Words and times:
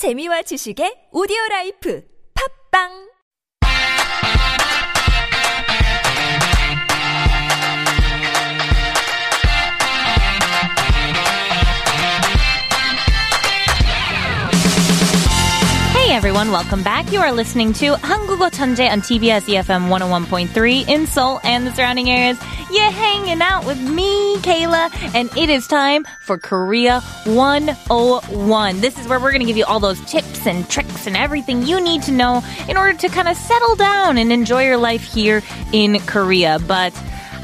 재미와 0.00 0.40
지식의 0.48 1.12
오디오 1.12 1.36
라이프. 1.50 2.00
팝빵 2.32 3.09
everyone. 16.20 16.52
Welcome 16.52 16.82
back. 16.82 17.10
You 17.12 17.20
are 17.20 17.32
listening 17.32 17.72
to 17.72 17.94
Hangugo 17.94 18.50
Chanje 18.50 18.86
on 18.90 19.00
TBS 19.00 19.40
EFM 19.48 19.88
101.3 19.88 20.86
in 20.86 21.06
Seoul 21.06 21.40
and 21.42 21.66
the 21.66 21.72
surrounding 21.72 22.10
areas. 22.10 22.38
You're 22.70 22.90
hanging 22.90 23.40
out 23.40 23.64
with 23.64 23.80
me, 23.80 24.36
Kayla, 24.40 24.90
and 25.14 25.34
it 25.34 25.48
is 25.48 25.66
time 25.66 26.04
for 26.20 26.36
Korea 26.36 27.00
101. 27.24 28.80
This 28.82 28.98
is 28.98 29.08
where 29.08 29.18
we're 29.18 29.30
going 29.30 29.40
to 29.40 29.46
give 29.46 29.56
you 29.56 29.64
all 29.64 29.80
those 29.80 29.98
tips 30.02 30.46
and 30.46 30.68
tricks 30.68 31.06
and 31.06 31.16
everything 31.16 31.62
you 31.62 31.80
need 31.80 32.02
to 32.02 32.12
know 32.12 32.44
in 32.68 32.76
order 32.76 32.98
to 32.98 33.08
kind 33.08 33.26
of 33.26 33.34
settle 33.38 33.74
down 33.76 34.18
and 34.18 34.30
enjoy 34.30 34.66
your 34.66 34.76
life 34.76 35.04
here 35.04 35.40
in 35.72 35.98
Korea. 36.00 36.58
But 36.58 36.94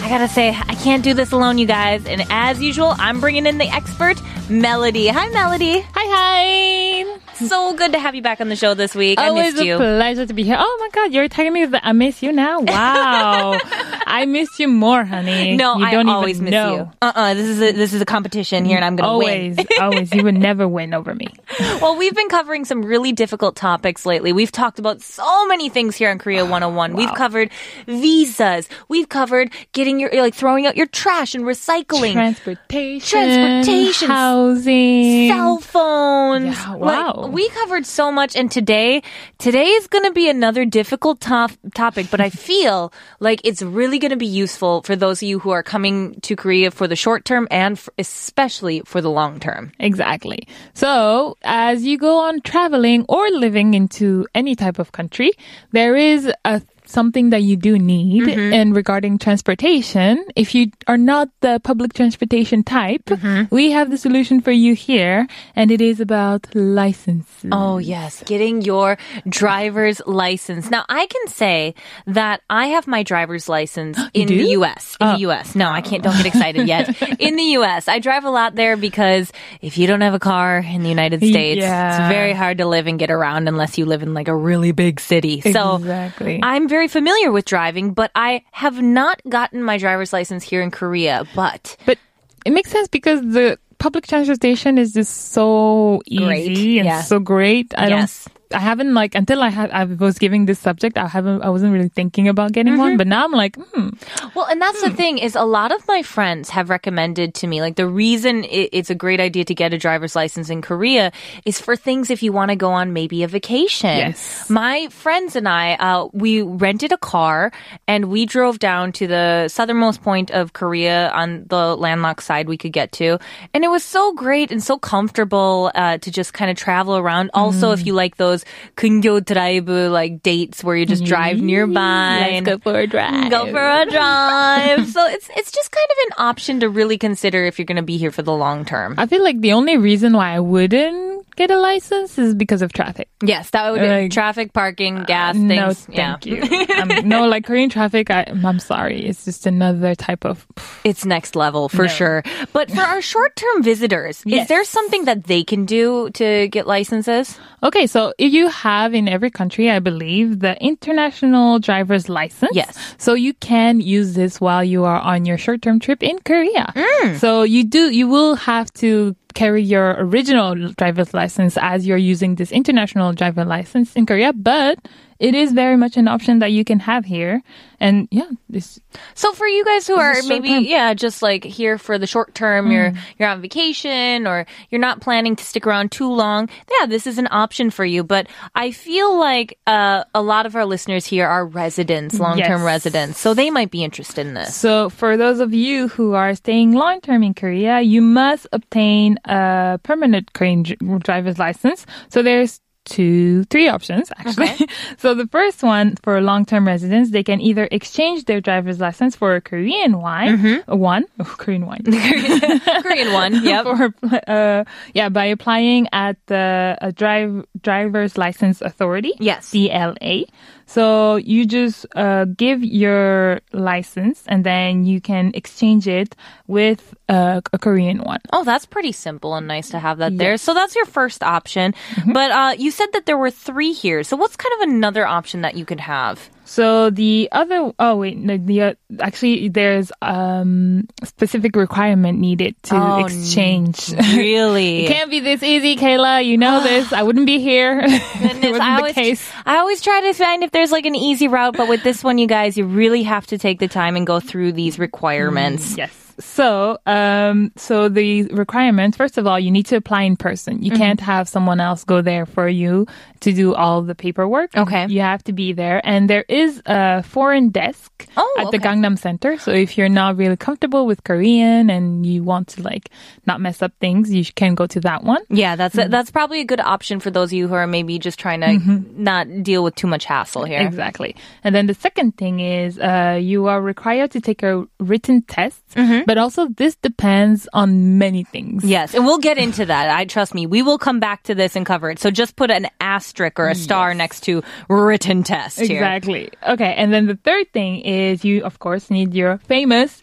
I 0.01 0.09
gotta 0.11 0.29
say, 0.29 0.51
I 0.51 0.75
can't 0.75 1.03
do 1.03 1.15
this 1.15 1.33
alone, 1.33 1.57
you 1.57 1.67
guys. 1.67 2.05
And 2.05 2.27
as 2.29 2.61
usual, 2.61 2.95
I'm 2.99 3.21
bringing 3.21 3.47
in 3.47 3.57
the 3.57 3.69
expert, 3.69 4.21
Melody. 4.51 5.09
Hi, 5.09 5.31
Melody. 5.31 5.81
Hi, 5.81 7.07
hi. 7.15 7.26
So 7.37 7.75
good 7.75 7.93
to 7.93 7.99
have 7.99 8.15
you 8.15 8.23
back 8.23 8.41
on 8.41 8.49
the 8.49 8.57
show 8.57 8.75
this 8.75 8.95
week. 8.95 9.19
I 9.19 9.31
missed 9.31 9.63
you. 9.63 9.75
a 9.75 9.79
pleasure 9.79 10.25
to 10.25 10.33
be 10.33 10.43
here. 10.43 10.57
Oh 10.59 10.77
my 10.81 10.89
God, 10.91 11.13
you're 11.13 11.29
telling 11.29 11.53
me 11.53 11.67
that 11.67 11.83
I 11.85 11.93
miss 11.93 12.23
you 12.23 12.33
now? 12.33 12.61
Wow. 12.61 13.61
I 14.09 14.25
miss 14.25 14.49
you 14.61 14.69
more, 14.69 15.05
honey. 15.05 15.57
No, 15.57 15.79
you 15.79 15.85
I 15.85 15.91
don't 15.91 16.09
always 16.09 16.41
miss 16.41 16.53
know. 16.53 16.75
you. 16.77 16.91
Uh-uh. 17.03 17.35
This 17.35 17.47
is 17.49 17.61
a, 17.61 17.73
this 17.73 17.93
is 17.93 18.01
a 18.01 18.05
competition 18.05 18.65
here, 18.65 18.77
and 18.77 18.85
I'm 18.85 18.95
gonna 18.95 19.09
Always, 19.09 19.57
win. 19.57 19.67
always. 19.81 20.15
You 20.15 20.23
would 20.23 20.37
never 20.37 20.69
win 20.69 20.95
over 20.95 21.13
me. 21.15 21.27
well, 21.83 21.97
we've 21.97 22.15
been 22.15 22.29
covering 22.29 22.65
some 22.65 22.85
really 22.85 23.13
difficult 23.13 23.57
topics 23.57 24.07
lately. 24.07 24.33
We've 24.33 24.53
talked 24.53 24.79
about 24.79 25.03
so 25.03 25.47
many 25.49 25.69
things 25.69 25.97
here 25.97 26.09
on 26.11 26.19
Korea 26.19 26.45
ah, 26.45 26.51
101. 26.51 26.95
We've 26.95 27.13
covered 27.15 27.51
visas. 27.89 28.69
We've 28.89 29.09
covered 29.09 29.53
getting 29.73 29.99
your 29.99 30.11
like 30.23 30.35
throwing 30.35 30.67
out 30.67 30.77
your 30.77 30.87
trash 30.87 31.35
and 31.35 31.45
recycling. 31.45 32.13
Transportation. 32.13 33.09
Transportation. 33.19 34.09
Housing. 34.09 35.29
Cell 35.31 35.59
phones. 35.59 36.45
Yeah, 36.57 36.73
Like, 36.75 37.15
wow. 37.17 37.27
we 37.27 37.49
covered 37.51 37.87
so 37.87 38.13
much 38.13 38.37
and 38.37 38.51
today 38.51 39.03
today 39.39 39.65
is 39.67 39.87
going 39.89 40.05
to 40.05 40.13
be 40.13 40.29
another 40.29 40.65
difficult 40.65 41.21
top, 41.21 41.51
topic, 41.75 42.07
but 42.11 42.21
I 42.21 42.31
feel 42.31 42.93
like 43.21 43.41
it's 43.45 43.63
really 43.63 43.96
going 43.99 44.11
to 44.11 44.17
be 44.17 44.27
useful 44.27 44.83
for 44.83 44.97
those 44.97 45.23
of 45.23 45.29
you 45.29 45.39
who 45.39 45.51
are 45.51 45.63
coming 45.63 46.21
to 46.23 46.37
Korea 46.37 46.71
for 46.71 46.89
the 46.89 46.97
short 46.97 47.25
term 47.25 47.49
and 47.51 47.77
f 47.77 47.89
especially 47.99 48.83
for 48.85 49.01
the 49.01 49.11
long 49.11 49.41
term. 49.41 49.73
Exactly. 49.79 50.47
So, 50.75 51.37
as 51.43 51.85
you 51.85 51.99
go 51.99 52.19
on 52.21 52.41
traveling 52.41 53.05
or 53.09 53.29
living 53.31 53.75
into 53.75 54.27
any 54.35 54.55
type 54.55 54.79
of 54.79 54.93
country, 54.93 55.33
there 55.73 55.97
is 55.97 56.31
a 56.45 56.63
something 56.89 57.31
that 57.31 57.43
you 57.43 57.57
do 57.57 57.79
need 57.79 58.23
Mm-hmm. 58.27 58.53
and 58.55 58.75
regarding 58.75 59.19
transportation 59.19 60.25
if 60.37 60.55
you 60.55 60.71
are 60.87 60.97
not 60.99 61.29
the 61.41 61.61
public 61.63 61.93
transportation 61.95 62.63
type 62.65 63.05
Mm-hmm. 63.07 63.55
we 63.55 63.71
have 63.73 63.91
the 63.91 63.99
solution 63.99 64.41
for 64.41 64.51
you 64.53 64.75
here 64.75 65.27
and 65.55 65.71
it 65.71 65.81
is 65.81 66.01
about 66.01 66.47
licenses 66.55 67.51
Oh, 67.53 67.79
yes. 67.79 68.23
Getting 68.27 68.63
your 68.63 68.99
driver's 69.29 70.01
license. 70.07 70.71
Now, 70.71 70.85
I 70.89 71.07
can 71.07 71.27
say 71.29 71.75
that 72.07 72.41
I 72.51 72.69
have 72.69 72.87
my 72.87 73.03
driver's 73.03 73.49
license 73.49 73.99
in 74.15 74.29
the 74.29 74.51
U.S. 74.59 74.97
In 75.01 75.09
the 75.15 75.19
U.S. 75.31 75.55
No, 75.55 75.69
I 75.71 75.81
can't. 75.81 76.03
Don't 76.03 76.17
get 76.17 76.27
excited 76.27 76.67
yet. 76.67 76.91
In 77.21 77.37
the 77.37 77.49
U.S., 77.61 77.89
I 77.89 77.99
drive 77.99 78.25
a 78.25 78.31
lot 78.31 78.55
there 78.55 78.77
because 78.77 79.33
if 79.61 79.79
you 79.79 79.87
don't 79.87 80.01
have 80.03 80.15
a 80.15 80.19
car 80.19 80.59
in 80.59 80.83
the 80.83 80.89
United 80.89 81.21
States, 81.21 81.61
Yeah. 81.61 81.89
it's 82.09 82.13
very 82.13 82.33
hard 82.33 82.59
to 82.59 82.67
live 82.67 82.87
and 82.87 82.99
get 82.99 83.11
around 83.11 83.49
unless 83.49 83.79
you 83.79 83.87
live 83.87 84.03
in 84.03 84.13
like 84.15 84.29
a 84.29 84.37
really 84.37 84.73
big 84.73 85.01
city. 85.01 85.41
So 85.41 85.77
Exactly. 85.77 86.41
I'm 86.43 86.69
very 86.69 86.76
familiar 86.89 87.33
with 87.33 87.45
driving, 87.45 87.93
but 87.95 88.11
I 88.15 88.43
have 88.53 88.81
not 88.83 89.21
gotten 89.29 89.63
my 89.63 89.79
driver's 89.79 90.13
license 90.13 90.45
here 90.45 90.63
in 90.63 90.71
Korea. 90.71 91.25
But 91.35 91.77
But 91.87 91.99
it 92.45 92.51
makes 92.53 92.71
sense 92.71 92.89
because 92.89 93.21
the 93.23 93.59
public 93.79 94.07
transportation 94.07 94.79
is 94.79 94.93
just 94.93 95.33
so 95.33 96.01
Great, 96.09 96.51
easy 96.51 96.79
and 96.79 96.87
yeah. 96.87 97.03
so 97.03 97.19
great. 97.19 97.75
I 97.77 97.89
Yes. 97.89 98.25
don't. 98.25 98.36
I 98.55 98.59
haven't 98.61 98.95
like 98.95 99.15
until 99.15 99.43
I 99.43 99.49
had 99.49 99.71
I 99.71 99.85
was 99.85 100.19
giving 100.19 100.47
this 100.47 100.59
subject. 100.59 100.97
I 100.99 101.09
haven't. 101.09 101.43
I 101.43 101.49
wasn't 101.51 101.73
really 101.73 101.89
thinking 101.89 102.29
about 102.29 102.53
getting 102.53 102.75
Mm-hmm. 102.75 102.81
one, 102.81 102.97
but 102.97 103.07
now 103.07 103.25
I'm 103.25 103.33
like, 103.33 103.57
hmm. 103.57 103.91
Well, 104.35 104.47
and 104.47 104.61
that's 104.61 104.83
the 104.83 104.91
thing 104.91 105.19
is 105.19 105.35
a 105.35 105.45
lot 105.45 105.73
of 105.73 105.87
my 105.89 106.03
friends 106.03 106.51
have 106.51 106.69
recommended 106.71 107.35
to 107.35 107.47
me 107.47 107.61
like 107.61 107.77
the 107.77 107.87
reason 107.89 108.45
it, 108.45 108.71
it's 108.73 108.91
a 108.91 108.95
great 108.95 109.21
idea 109.21 109.45
to 109.45 109.55
get 109.55 109.73
a 109.73 109.79
driver's 109.79 110.15
license 110.15 110.51
in 110.51 110.63
Korea 110.63 111.13
is 111.45 111.61
for 111.61 111.77
things 111.77 112.11
if 112.11 112.23
you 112.23 112.33
want 112.33 112.51
to 112.51 112.57
go 112.57 112.71
on 112.71 112.93
maybe 112.93 113.23
a 113.23 113.29
vacation. 113.29 113.97
Yes. 113.97 114.51
My 114.51 114.89
friends 114.91 115.37
and 115.37 115.49
I, 115.49 115.75
uh, 115.75 116.09
we 116.13 116.43
rented 116.43 116.93
a 116.93 116.99
car 116.99 117.53
and 117.89 118.07
we 118.07 118.27
drove 118.27 118.59
down 118.59 118.93
to 118.93 119.07
the 119.07 119.49
southernmost 119.49 120.03
point 120.03 120.31
of 120.31 120.53
Korea 120.53 121.11
on 121.11 121.47
the 121.49 121.77
landlocked 121.77 122.23
side 122.23 122.49
we 122.49 122.57
could 122.59 122.73
get 122.73 122.93
to, 122.93 123.19
and 123.55 123.65
it 123.65 123.69
was 123.69 123.83
so 123.83 124.13
great 124.13 124.51
and 124.53 124.63
so 124.63 124.79
comfortable 124.79 125.71
uh, 125.75 125.99
to 125.99 126.11
just 126.11 126.33
kind 126.33 126.51
of 126.51 126.57
travel 126.57 126.97
around. 126.97 127.31
Also, 127.33 127.73
if 127.73 127.87
you 127.87 127.93
like 127.95 128.17
those 128.17 128.36
근교 128.77 129.25
drive 129.25 129.69
like 129.69 130.23
dates 130.23 130.63
where 130.65 130.77
you 130.77 130.87
just 130.87 131.05
drive 131.05 131.37
mm-hmm. 131.37 131.47
nearby, 131.47 132.41
Let's 132.41 132.47
go 132.47 132.59
for 132.59 132.79
a 132.79 132.87
drive. 132.87 133.31
Go 133.31 133.51
for 133.51 133.63
a 133.63 133.87
drive. 133.87 134.89
so 134.89 135.07
it's 135.07 135.31
it's 135.37 135.51
just 135.53 135.71
kind 135.71 135.89
of 135.91 135.97
an 136.07 136.25
option 136.27 136.61
to 136.61 136.69
really 136.69 136.99
consider 136.99 137.45
if 137.45 137.59
you're 137.59 137.67
going 137.67 137.77
to 137.77 137.83
be 137.83 137.97
here 137.97 138.11
for 138.11 138.23
the 138.23 138.33
long 138.33 138.65
term. 138.65 138.95
I 138.99 139.07
feel 139.07 139.23
like 139.23 139.41
the 139.41 139.53
only 139.53 139.77
reason 139.77 140.13
why 140.13 140.35
I 140.35 140.41
wouldn't 140.41 141.06
get 141.37 141.51
a 141.51 141.59
license 141.59 142.19
is 142.19 142.35
because 142.35 142.63
of 142.63 142.73
traffic. 142.73 143.09
Yes, 143.23 143.51
that 143.51 143.71
would 143.71 143.81
Like, 143.83 144.11
traffic, 144.11 144.53
parking, 144.53 145.05
gas, 145.05 145.37
no, 145.37 145.73
things. 145.73 145.87
yeah. 145.91 146.17
thank 146.17 146.27
you. 146.27 146.43
um, 146.77 147.09
no, 147.09 147.27
like 147.27 147.45
Korean 147.45 147.71
traffic. 147.71 148.11
I, 148.11 148.25
I'm 148.29 148.59
sorry. 148.59 149.07
It's 149.07 149.25
just 149.25 149.47
another 149.47 149.95
type 149.95 150.25
of. 150.25 150.47
It's 150.85 151.05
next 151.05 151.37
level 151.37 151.69
for 151.69 151.83
No. 151.85 151.89
sure. 151.89 152.23
But 152.53 152.71
for 152.71 152.81
our 152.83 153.01
short-term 153.01 153.63
visitors, 153.63 154.23
is 154.27 154.49
there 154.49 154.65
something 154.65 155.05
that 155.05 155.25
they 155.25 155.45
can 155.45 155.65
do 155.67 156.11
to 156.11 156.49
get 156.49 156.67
licenses? 156.67 157.39
Okay, 157.63 157.87
so 157.87 158.13
if 158.19 158.33
you 158.33 158.49
have 158.49 158.95
in 158.95 159.09
every 159.09 159.31
country, 159.31 159.71
I 159.71 159.79
believe, 159.79 160.41
the 160.41 160.57
international 160.63 161.59
driver's 161.59 162.09
license. 162.09 162.53
Yes. 162.55 162.77
So 162.99 163.15
you 163.15 163.35
can 163.35 163.81
use 163.81 164.15
this 164.15 164.41
while 164.41 164.65
you 164.65 164.85
are 164.85 164.99
on 165.01 165.25
your 165.25 165.39
short-term 165.39 165.81
trip 165.81 166.03
in 166.03 166.19
Korea. 166.21 166.73
Mm. 166.75 167.19
So 167.19 167.43
you 167.43 167.65
do, 167.65 167.91
you 167.91 168.09
will 168.09 168.35
have 168.37 168.73
to 168.75 169.15
carry 169.37 169.63
your 169.63 169.95
original 169.99 170.73
driver's 170.73 171.13
license 171.13 171.59
as 171.61 171.87
you're 171.87 171.99
using 171.99 172.37
this 172.37 172.51
international 172.51 173.13
driver 173.13 173.45
license 173.45 173.95
in 173.95 174.07
Korea, 174.07 174.33
but 174.33 174.79
it 175.19 175.35
is 175.35 175.53
very 175.53 175.77
much 175.77 175.97
an 175.97 176.09
option 176.09 176.39
that 176.41 176.53
you 176.53 176.65
can 176.65 176.81
have 176.81 177.05
here. 177.05 177.43
And 177.79 178.09
yeah, 178.11 178.31
this 178.49 178.81
So 179.15 179.33
for 179.35 179.47
you 179.47 179.63
guys 179.65 179.87
who 179.87 179.97
are 179.97 180.15
maybe 180.27 180.49
term. 180.49 180.65
yeah, 180.65 180.95
just 180.95 181.21
like 181.21 181.45
here 181.45 181.77
for 181.77 181.99
the 181.99 182.07
short 182.07 182.35
term, 182.35 182.71
you're 182.73 182.93
you're 183.19 183.29
on 183.29 183.43
vacation 183.43 184.27
or 184.27 184.47
you're 184.71 184.81
not 184.81 185.01
planning 185.01 185.37
to 185.37 185.45
stick 185.45 185.67
around 185.67 185.93
too 185.93 186.11
long. 186.11 186.49
Yeah, 186.81 186.87
this 186.87 187.07
is 187.07 187.19
an 187.19 187.29
option 187.31 187.71
for 187.71 187.85
you. 187.85 188.03
But 188.03 188.29
I 188.55 188.71
feel 188.71 189.19
like 189.19 189.59
uh, 189.67 190.05
a 190.15 190.23
lot 190.23 190.47
of 190.47 190.57
our 190.57 190.65
listeners 190.65 191.05
here 191.05 191.27
are 191.27 191.45
residents, 191.47 192.19
long 192.19 192.39
term 192.39 192.61
Yes. 192.63 192.67
residents, 192.67 193.19
so 193.21 193.35
they 193.35 193.51
might 193.51 193.71
be 193.71 193.85
interested 193.85 194.27
in 194.27 194.33
this. 194.35 194.57
So 194.57 194.89
for 194.89 195.17
those 195.19 195.41
of 195.41 195.53
you 195.53 195.89
who 195.89 196.15
are 196.15 196.35
staying 196.35 196.73
long 196.73 197.01
term 197.03 197.23
in 197.23 197.35
Korea, 197.35 197.81
you 197.83 198.01
must 198.01 198.47
obtain 198.53 199.19
a 199.27 199.79
permanent 199.83 200.33
Korean 200.33 200.63
driver's 200.63 201.39
license. 201.39 201.85
So 202.09 202.23
there's 202.23 202.61
two, 202.87 203.45
three 203.45 203.69
options 203.69 204.11
actually. 204.17 204.67
so 204.97 205.13
the 205.15 205.27
first 205.27 205.63
one 205.63 205.97
for 206.03 206.21
long-term 206.23 206.67
residents, 206.67 207.11
they 207.11 207.23
can 207.23 207.41
either 207.41 207.69
exchange 207.71 208.25
their 208.25 208.41
driver's 208.41 208.81
license 208.81 209.15
for 209.15 209.35
a 209.35 209.41
Korean 209.41 210.01
wine, 210.01 210.63
uh, 210.67 210.77
one, 210.77 211.05
oh, 211.21 211.25
Korean 211.25 211.67
wine. 211.67 211.83
Korean 211.85 213.13
one, 213.13 213.45
yep. 213.45 213.65
for 213.65 213.93
uh, 214.27 214.65
yeah, 214.95 215.09
by 215.11 215.27
applying 215.27 215.89
at 215.93 216.17
the 216.27 216.79
uh, 216.81 216.91
drive 216.93 217.45
driver's 217.61 218.17
license 218.17 218.63
authority. 218.63 219.13
Yes. 219.19 219.51
DLA. 219.51 220.27
So 220.67 221.17
you 221.17 221.47
just 221.47 221.87
uh, 221.95 222.25
give 222.27 222.63
your 222.63 223.41
license 223.53 224.25
and 224.27 224.45
then 224.45 224.85
you 224.85 225.01
can 225.01 225.31
exchange 225.35 225.87
it 225.87 226.17
with 226.47 226.95
uh, 227.09 227.41
a 227.53 227.59
Korean 227.59 227.99
one. 227.99 228.21
Oh, 228.33 228.45
that's 228.45 228.67
pretty 228.67 228.93
simple 228.93 229.35
and 229.35 229.47
nice 229.47 229.71
to 229.71 229.79
have 229.79 229.99
that 229.99 230.19
there. 230.19 230.37
So 230.37 230.55
that's 230.55 230.75
your 230.75 230.87
first 230.87 231.23
option. 231.23 231.75
But 232.13 232.31
uh, 232.31 232.55
you 232.59 232.71
said 232.71 232.89
that 232.93 233.07
there 233.07 233.17
were 233.17 233.31
three 233.31 233.73
here. 233.73 234.03
So 234.03 234.17
what's 234.17 234.37
kind 234.37 234.53
of 234.61 234.69
another 234.69 235.07
option 235.07 235.43
that 235.43 235.57
you 235.57 235.65
could 235.65 235.81
have? 235.81 236.31
So 236.47 236.91
the 236.91 237.29
other, 237.33 237.73
oh 237.79 237.97
wait, 237.97 238.17
no, 238.17 238.37
the 238.39 238.63
uh, 238.63 238.75
actually 239.01 239.49
there's 239.49 239.91
um 240.01 240.87
specific 241.03 241.57
requirement 241.57 242.21
needed 242.21 242.55
to 242.65 242.77
Oh, 242.77 243.05
exchange. 243.05 243.93
Really? 243.93 244.87
It 244.87 244.89
can't 244.93 245.11
be 245.11 245.19
this 245.21 245.43
easy, 245.43 245.75
Kayla. 245.77 246.25
You 246.25 246.39
know 246.39 246.61
this. 246.63 246.93
I 246.93 247.03
wouldn't 247.03 247.27
be 247.27 247.41
here. 247.41 247.81
Goodness, 247.83 248.61
I 248.61 248.77
the 248.77 248.77
always, 248.79 248.95
case. 248.95 249.31
I 249.45 249.57
always 249.57 249.83
try 249.83 250.01
to 250.03 250.13
find 250.15 250.45
if 250.45 250.53
there's 250.53 250.71
like 250.71 250.87
an 250.87 250.95
easy 250.95 251.27
route, 251.27 251.57
but 251.57 251.69
with 251.69 251.83
this 251.83 252.05
one, 252.05 252.19
you 252.19 252.29
guys, 252.29 252.57
you 252.57 252.65
really 252.65 253.03
have 253.03 253.27
to 253.29 253.39
take 253.39 253.59
the 253.59 253.69
time 253.69 253.97
and 253.97 254.07
go 254.07 254.21
through 254.21 254.53
these 254.53 254.79
requirements. 254.79 255.77
Yes. 255.77 256.06
So, 256.19 256.79
um, 256.87 257.53
so 257.57 257.89
the 257.89 258.25
requirements, 258.25 258.97
first 258.97 259.19
of 259.19 259.27
all, 259.27 259.39
you 259.39 259.51
need 259.51 259.67
to 259.67 259.77
apply 259.77 260.03
in 260.03 260.17
person. 260.17 260.55
Mm-hmm. 260.55 260.65
You 260.65 260.71
can't 260.73 261.01
have 261.01 261.29
someone 261.29 261.61
else 261.61 261.85
go 261.85 262.03
there 262.03 262.27
for 262.27 262.49
you 262.49 262.87
to 263.21 263.33
do 263.33 263.55
all 263.55 263.83
the 263.83 263.95
paperwork. 263.95 264.57
Okay. 264.57 264.87
You 264.89 265.01
have 265.01 265.23
to 265.25 265.33
be 265.33 265.53
there. 265.53 265.81
And 265.85 266.09
there 266.09 266.25
is 266.29 266.63
a 266.67 267.03
foreign 267.03 267.51
desk 267.51 268.07
Oh, 268.17 268.37
at 268.39 268.51
the. 268.51 268.59
Gangnam 268.59 268.99
Center. 268.99 269.39
So 269.39 269.53
if 269.53 269.79
you're 269.79 269.89
not 269.89 270.17
really 270.17 270.37
comfortable 270.37 270.87
with 270.87 271.05
Korean 271.05 271.71
and 271.71 272.05
you 272.05 272.25
want 272.25 272.49
to 272.49 272.63
like 272.63 272.91
not 273.27 273.41
mess 273.41 273.63
up 273.63 273.73
things, 273.81 274.13
you 274.13 274.25
can 274.25 274.55
go 274.55 274.67
to 274.67 274.81
that 274.81 275.05
one. 275.05 275.23
Yeah, 275.29 275.57
that's 275.57 275.77
a, 275.79 275.89
that's 275.89 276.11
probably 276.11 276.41
a 276.41 276.45
good 276.45 276.61
option 276.61 276.99
for 277.01 277.11
those 277.11 277.29
of 277.29 277.35
you 277.35 277.47
who 277.49 277.55
are 277.55 277.67
maybe 277.67 277.99
just 277.99 278.19
trying 278.19 278.41
to 278.41 278.59
not 279.01 279.43
deal 279.43 279.63
with 279.63 279.75
too 279.77 279.87
much 279.87 280.05
hassle 280.05 280.45
here. 280.45 280.61
Exactly. 280.61 281.15
And 281.45 281.55
then 281.55 281.67
the 281.67 281.75
second 281.75 282.17
thing 282.17 282.41
is 282.41 282.79
uh, 282.79 283.19
you 283.21 283.47
are 283.47 283.61
required 283.61 284.11
to 284.13 284.21
take 284.21 284.43
a 284.43 284.67
written 284.81 285.23
test, 285.23 285.63
Mm-hmm. 285.77 286.06
But 286.07 286.17
also 286.17 286.49
this 286.49 286.77
depends 286.77 287.49
on 287.53 287.99
many 287.99 288.25
things. 288.25 288.65
Yes, 288.65 288.95
and 288.95 289.05
we'll 289.05 289.19
get 289.19 289.37
into 289.37 289.67
that. 289.67 289.91
I 289.91 290.07
trust 290.07 290.33
me. 290.35 290.47
We 290.47 290.63
will 290.63 290.79
come 290.79 291.01
back 291.01 291.25
to 291.25 291.35
this 291.35 291.57
and 291.57 291.67
cover 291.67 291.91
it. 291.91 291.99
So 291.99 292.11
just 292.11 292.37
put 292.37 292.51
an 292.51 292.69
asterisk 292.81 293.39
or 293.39 293.49
a 293.49 293.55
star 293.55 293.93
next 293.93 294.21
to 294.21 294.43
written 294.69 295.23
test 295.23 295.61
here. 295.61 295.77
Exactly. 295.77 296.31
Okay. 296.47 296.75
And 296.75 296.93
then 296.93 297.07
the 297.07 297.17
third 297.17 297.53
thing 297.53 297.81
is 297.81 298.25
you, 298.25 298.45
of 298.45 298.59
course, 298.59 298.91
need 298.91 299.15
your 299.15 299.39
famous 299.39 300.03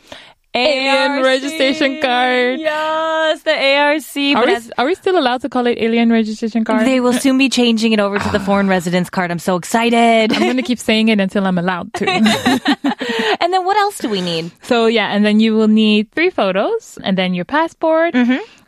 alien 0.56 1.12
ARC. 1.12 1.24
registration 1.26 2.02
card. 2.02 2.60
Yes, 2.60 3.42
the 3.44 3.52
ARC. 3.52 4.38
Are 4.38 4.46
we, 4.46 4.56
as- 4.56 4.72
are 4.78 4.86
we 4.86 4.96
still 4.96 5.18
allowed 5.18 5.42
to 5.42 5.50
call 5.50 5.68
it 5.68 5.78
alien 5.80 6.12
registration 6.12 6.64
card? 6.64 6.86
they 6.86 7.00
will 7.00 7.14
soon 7.14 7.38
be 7.38 7.50
changing 7.50 7.92
it 7.94 8.00
over 8.00 8.20
to 8.20 8.30
the 8.30 8.40
foreign 8.40 8.68
residence 8.68 9.10
card. 9.10 9.32
I'm 9.32 9.40
so 9.40 9.56
excited. 9.56 10.32
I'm 10.34 10.42
going 10.42 10.58
to 10.58 10.64
keep 10.64 10.80
saying 10.80 11.10
it 11.10 11.20
until 11.20 11.46
I'm 11.46 11.58
allowed 11.58 11.94
to. 11.96 12.06
and 13.42 13.54
then 13.54 13.64
what 13.66 13.78
else 13.78 13.98
do 14.00 14.10
we 14.10 14.22
need? 14.22 14.52
So 14.62 14.88
yeah, 14.88 15.10
and 15.14 15.26
then 15.26 15.40
you 15.40 15.56
will 15.56 15.68
need 15.68 16.12
three 16.12 16.30
photos, 16.30 16.98
and 17.04 17.18
then 17.18 17.34
your 17.34 17.46
passport. 17.46 18.16